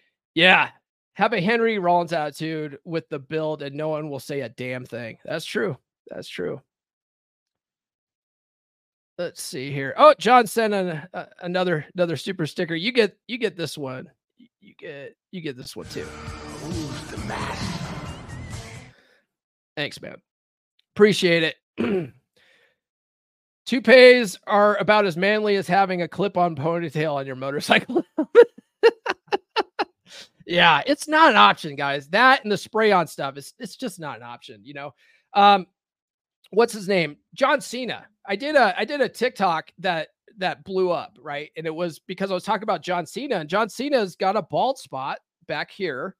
[0.35, 0.69] yeah.
[1.17, 4.85] Have a Henry Rollins attitude with the build, and no one will say a damn
[4.85, 5.17] thing.
[5.25, 5.75] That's true.
[6.11, 6.61] That's true.
[9.17, 9.95] Let's see here.
[9.97, 12.75] Oh, John sent an, uh, another another super sticker.
[12.75, 14.11] You get you get this one.
[14.61, 16.03] You get you get this one too.
[16.03, 17.81] Who's the mask?
[19.75, 20.21] Thanks, man.
[20.95, 22.13] Appreciate it.
[23.65, 28.03] Toupees are about as manly as having a clip-on ponytail on your motorcycle.
[30.47, 32.07] yeah, it's not an option, guys.
[32.07, 34.93] That and the spray-on stuff is it's just not an option, you know.
[35.33, 35.67] Um,
[36.51, 37.17] what's his name?
[37.35, 38.05] John Cena.
[38.25, 41.49] I did a I did a TikTok that that blew up, right?
[41.57, 44.41] And it was because I was talking about John Cena, and John Cena's got a
[44.41, 46.15] bald spot back here,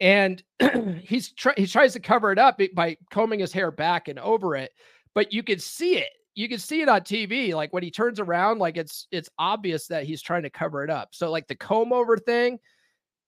[0.00, 0.42] and
[1.00, 4.56] he's try, he tries to cover it up by combing his hair back and over
[4.56, 4.72] it,
[5.14, 6.10] but you can see it.
[6.34, 9.86] You can see it on TV, like when he turns around, like it's it's obvious
[9.86, 11.10] that he's trying to cover it up.
[11.12, 12.58] So like the comb over thing,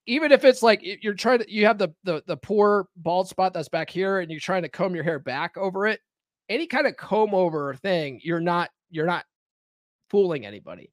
[0.07, 3.55] even if it's like you're trying to you have the the the poor bald spot
[3.55, 6.01] that's back here, and you're trying to comb your hair back over it,
[6.49, 9.25] any kind of comb over thing, you're not you're not
[10.11, 10.91] fooling anybody.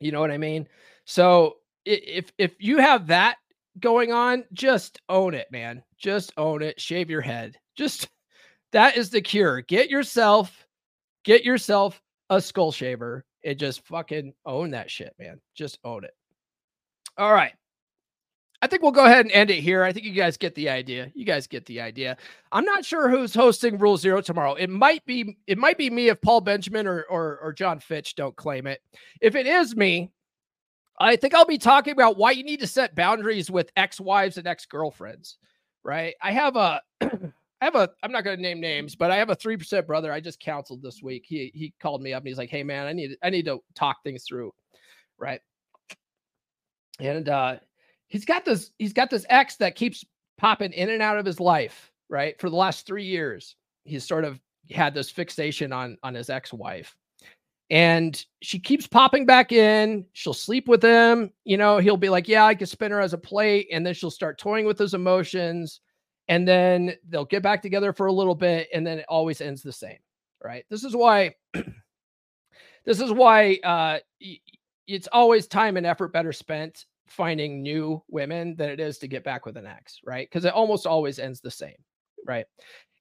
[0.00, 0.68] You know what I mean?
[1.04, 3.36] So if if you have that
[3.80, 5.82] going on, just own it, man.
[5.98, 6.80] Just own it.
[6.80, 7.56] Shave your head.
[7.76, 8.08] Just
[8.72, 9.62] that is the cure.
[9.62, 10.66] Get yourself
[11.24, 12.00] get yourself
[12.30, 15.40] a skull shaver and just fucking own that shit, man.
[15.54, 16.12] Just own it.
[17.16, 17.52] All right.
[18.66, 19.84] I think we'll go ahead and end it here.
[19.84, 21.12] I think you guys get the idea.
[21.14, 22.16] You guys get the idea.
[22.50, 24.54] I'm not sure who's hosting Rule Zero tomorrow.
[24.54, 28.16] It might be it might be me if Paul Benjamin or or, or Jon Fitch
[28.16, 28.80] don't claim it.
[29.20, 30.10] If it is me,
[30.98, 34.48] I think I'll be talking about why you need to set boundaries with ex-wives and
[34.48, 35.38] ex-girlfriends.
[35.84, 36.16] Right?
[36.20, 37.08] I have a I
[37.60, 40.18] have a I'm not going to name names, but I have a 3% brother I
[40.18, 41.22] just counseled this week.
[41.24, 43.60] He he called me up and he's like, "Hey man, I need I need to
[43.76, 44.52] talk things through."
[45.20, 45.40] Right?
[46.98, 47.58] And uh
[48.08, 50.04] he's got this he's got this ex that keeps
[50.38, 52.40] popping in and out of his life right?
[52.40, 54.40] For the last three years he's sort of
[54.70, 56.96] had this fixation on on his ex-wife.
[57.68, 62.28] And she keeps popping back in she'll sleep with him you know he'll be like
[62.28, 64.94] yeah i can spin her as a plate and then she'll start toying with his
[64.94, 65.80] emotions
[66.28, 69.62] and then they'll get back together for a little bit and then it always ends
[69.62, 69.98] the same
[70.44, 70.64] right?
[70.70, 71.34] This is why
[72.84, 73.98] this is why uh
[74.86, 79.24] it's always time and effort better spent finding new women than it is to get
[79.24, 80.28] back with an ex, right?
[80.28, 81.76] Because it almost always ends the same,
[82.26, 82.46] right?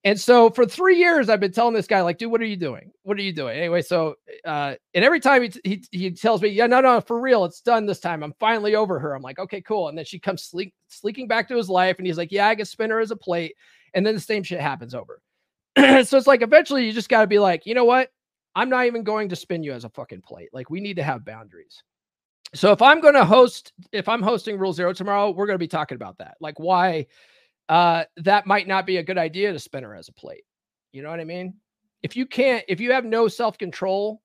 [0.05, 2.55] And so for three years, I've been telling this guy, like, dude, what are you
[2.55, 2.91] doing?
[3.01, 3.57] What are you doing?
[3.57, 7.19] Anyway, so uh, and every time he, he he tells me, yeah, no, no, for
[7.19, 8.21] real, it's done this time.
[8.21, 9.15] I'm finally over her.
[9.15, 9.89] I'm like, okay, cool.
[9.89, 12.55] And then she comes sleek, sleeking back to his life, and he's like, yeah, I
[12.55, 13.55] can spin her as a plate.
[13.95, 15.21] And then the same shit happens over.
[15.77, 18.09] so it's like eventually you just got to be like, you know what?
[18.55, 20.49] I'm not even going to spin you as a fucking plate.
[20.53, 21.81] Like we need to have boundaries.
[22.53, 25.59] So if I'm going to host, if I'm hosting Rule Zero tomorrow, we're going to
[25.59, 27.07] be talking about that, like why
[27.69, 30.43] uh, that might not be a good idea to spin her as a plate.
[30.91, 31.55] You know what I mean?
[32.03, 34.21] If you can't, if you have no self control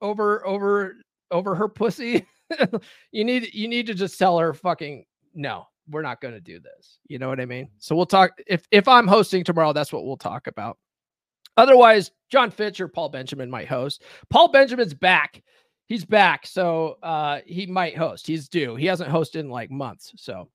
[0.00, 0.96] over over
[1.30, 2.26] over her pussy,
[3.12, 6.60] you need you need to just tell her fucking no, we're not going to do
[6.60, 6.98] this.
[7.08, 7.70] You know what I mean?
[7.78, 8.32] So we'll talk.
[8.46, 10.78] If if I'm hosting tomorrow, that's what we'll talk about.
[11.56, 14.04] Otherwise, Jon Fitch or Paul Benjamin might host.
[14.30, 15.42] Paul Benjamin's back
[15.88, 18.26] he's back, so uh, he might host.
[18.26, 18.76] He's due.
[18.76, 20.12] He hasn't hosted in like months.
[20.16, 20.48] So,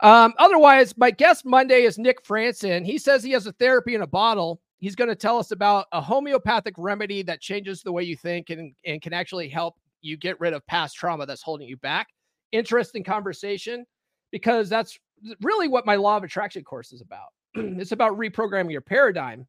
[0.00, 2.84] um, otherwise, my guest Monday is Nick Franson.
[2.84, 4.60] He says he has a therapy in a bottle.
[4.78, 8.50] He's going to tell us about a homeopathic remedy that changes the way you think
[8.50, 12.08] and, and can actually help you get rid of past trauma that's holding you back.
[12.52, 13.84] Interesting conversation
[14.30, 14.96] because that's
[15.42, 17.28] really what my law of attraction course is about.
[17.54, 19.46] it's about reprogramming your paradigm.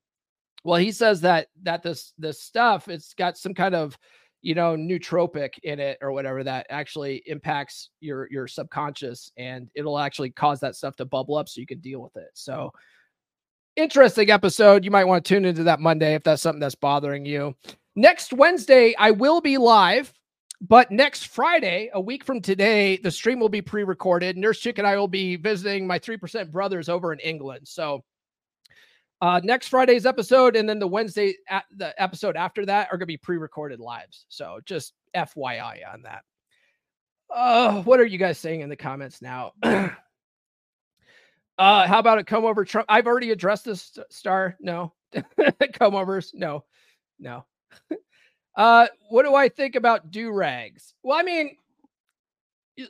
[0.64, 3.98] Well, he says that that this this stuff it's got some kind of
[4.42, 10.00] you know nootropic in it or whatever that actually impacts your your subconscious and it'll
[10.00, 12.30] actually cause that stuff to bubble up so you can deal with it.
[12.34, 12.72] So
[13.76, 14.86] interesting episode.
[14.86, 17.56] You might want to tune into that monday if that's something that's bothering you.
[17.96, 20.14] Next wednesday i will be live
[20.62, 24.38] but next friday a week from today the stream will be pre-recorded.
[24.38, 27.68] Nurse chick and i will be visiting my 3% brothers over in england.
[27.68, 28.04] So
[29.22, 33.02] uh, next Friday's episode and then the Wednesday at the episode after that are going
[33.02, 34.26] to be pre-recorded lives.
[34.30, 36.24] So just FYI on that.
[37.34, 39.52] Uh, what are you guys saying in the comments now?
[39.64, 39.90] uh,
[41.58, 42.88] how about it come over Trump?
[42.90, 44.56] I've already addressed this star.
[44.60, 44.94] No,
[45.74, 46.32] come overs.
[46.34, 46.64] No,
[47.20, 47.46] no.
[48.56, 50.96] uh, what do I think about do rags?
[51.04, 51.56] Well, I mean,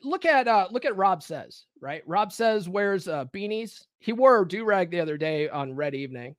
[0.04, 2.04] look at uh look at Rob says, right?
[2.06, 3.86] Rob says wears uh beanies.
[4.00, 6.36] He wore a do rag the other day on Red Evening.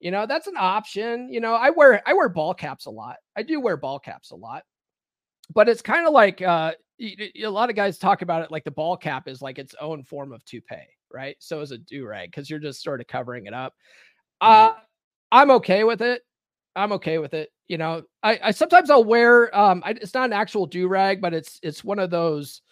[0.00, 1.32] You know, that's an option.
[1.32, 3.16] You know, I wear I wear ball caps a lot.
[3.36, 4.64] I do wear ball caps a lot.
[5.54, 8.70] But it's kind of like uh a lot of guys talk about it like the
[8.70, 10.76] ball cap is like its own form of toupee,
[11.12, 11.36] right?
[11.40, 13.74] So is a do rag because you're just sort of covering it up.
[14.40, 14.74] Uh,
[15.32, 16.22] I'm okay with it.
[16.76, 17.50] I'm okay with it.
[17.68, 21.20] You know, I, I sometimes I'll wear um, I, it's not an actual do rag,
[21.20, 22.62] but it's it's one of those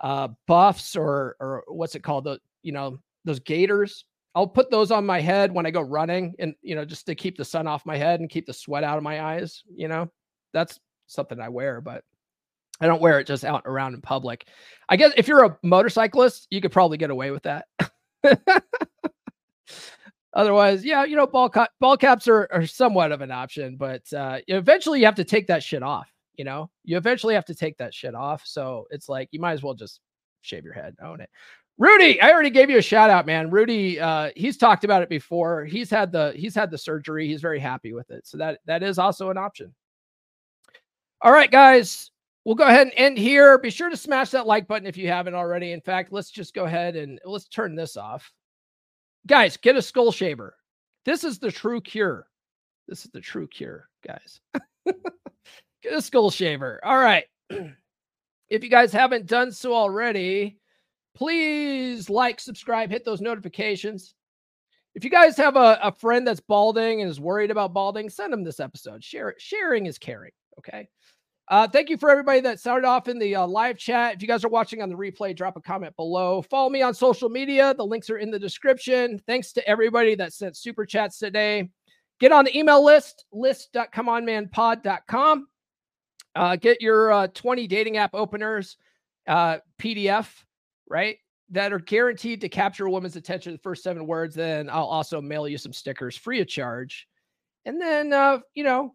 [0.00, 2.24] uh buffs or or what's it called?
[2.24, 4.04] The you know those gaiters.
[4.36, 7.14] I'll put those on my head when I go running, and you know just to
[7.14, 9.62] keep the sun off my head and keep the sweat out of my eyes.
[9.74, 10.10] You know,
[10.52, 12.04] that's something I wear, but
[12.80, 14.48] I don't wear it just out around in public.
[14.88, 17.66] I guess if you're a motorcyclist, you could probably get away with that.
[20.34, 24.12] Otherwise, yeah, you know, ball cap ball caps are, are somewhat of an option, but
[24.12, 26.10] uh, eventually you have to take that shit off.
[26.36, 28.42] You know, you eventually have to take that shit off.
[28.44, 30.00] So it's like you might as well just
[30.42, 31.30] shave your head, own it.
[31.76, 33.50] Rudy, I already gave you a shout out, man.
[33.50, 35.64] Rudy, uh, he's talked about it before.
[35.64, 37.26] He's had the he's had the surgery.
[37.26, 38.26] He's very happy with it.
[38.26, 39.74] So that that is also an option.
[41.20, 42.10] All right, guys
[42.44, 43.58] we'll go ahead and end here.
[43.58, 45.72] Be sure to smash that like button if you haven't already.
[45.72, 48.32] In fact, let's just go ahead and let's turn this off.
[49.26, 50.56] Guys, get a skull shaver.
[51.04, 52.26] This is the true cure.
[52.88, 54.40] This is the true cure, guys.
[55.84, 56.80] get a skull shaver.
[56.82, 57.24] All right.
[58.48, 60.58] if you guys haven't done so already,
[61.14, 64.14] please like, subscribe, hit those notifications.
[64.94, 68.32] If you guys have a, a friend that's balding and is worried about balding, send
[68.32, 69.02] them this episode.
[69.02, 69.34] Share.
[69.38, 70.30] Sharing is caring.
[70.58, 70.88] Okay.
[71.48, 74.14] Uh, thank you for everybody that started off in the uh, live chat.
[74.14, 76.40] If you guys are watching on the replay, drop a comment below.
[76.42, 77.74] Follow me on social media.
[77.74, 79.20] The links are in the description.
[79.26, 81.68] Thanks to everybody that sent super chats today.
[82.20, 85.48] Get on the email list, list.comeonmanpod.com.
[86.34, 88.76] Uh, get your uh, 20 dating app openers
[89.28, 90.28] uh, PDF,
[90.88, 91.18] right?
[91.50, 94.34] That are guaranteed to capture a woman's attention the first seven words.
[94.34, 97.06] Then I'll also mail you some stickers free of charge.
[97.64, 98.94] And then, uh, you know,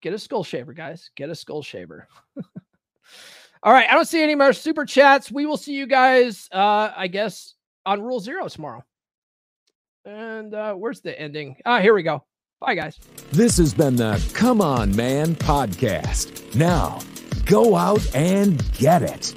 [0.00, 1.10] Get a skull shaver, guys.
[1.14, 2.08] Get a skull shaver.
[3.62, 3.88] All right.
[3.88, 5.30] I don't see any more super chats.
[5.30, 7.54] We will see you guys, uh, I guess,
[7.84, 8.82] on Rule Zero tomorrow.
[10.06, 11.56] And uh, where's the ending?
[11.66, 12.24] Ah, here we go.
[12.60, 12.98] Bye, guys.
[13.32, 16.54] This has been the Come On Man podcast.
[16.54, 16.98] Now,
[17.46, 19.34] go out and get it.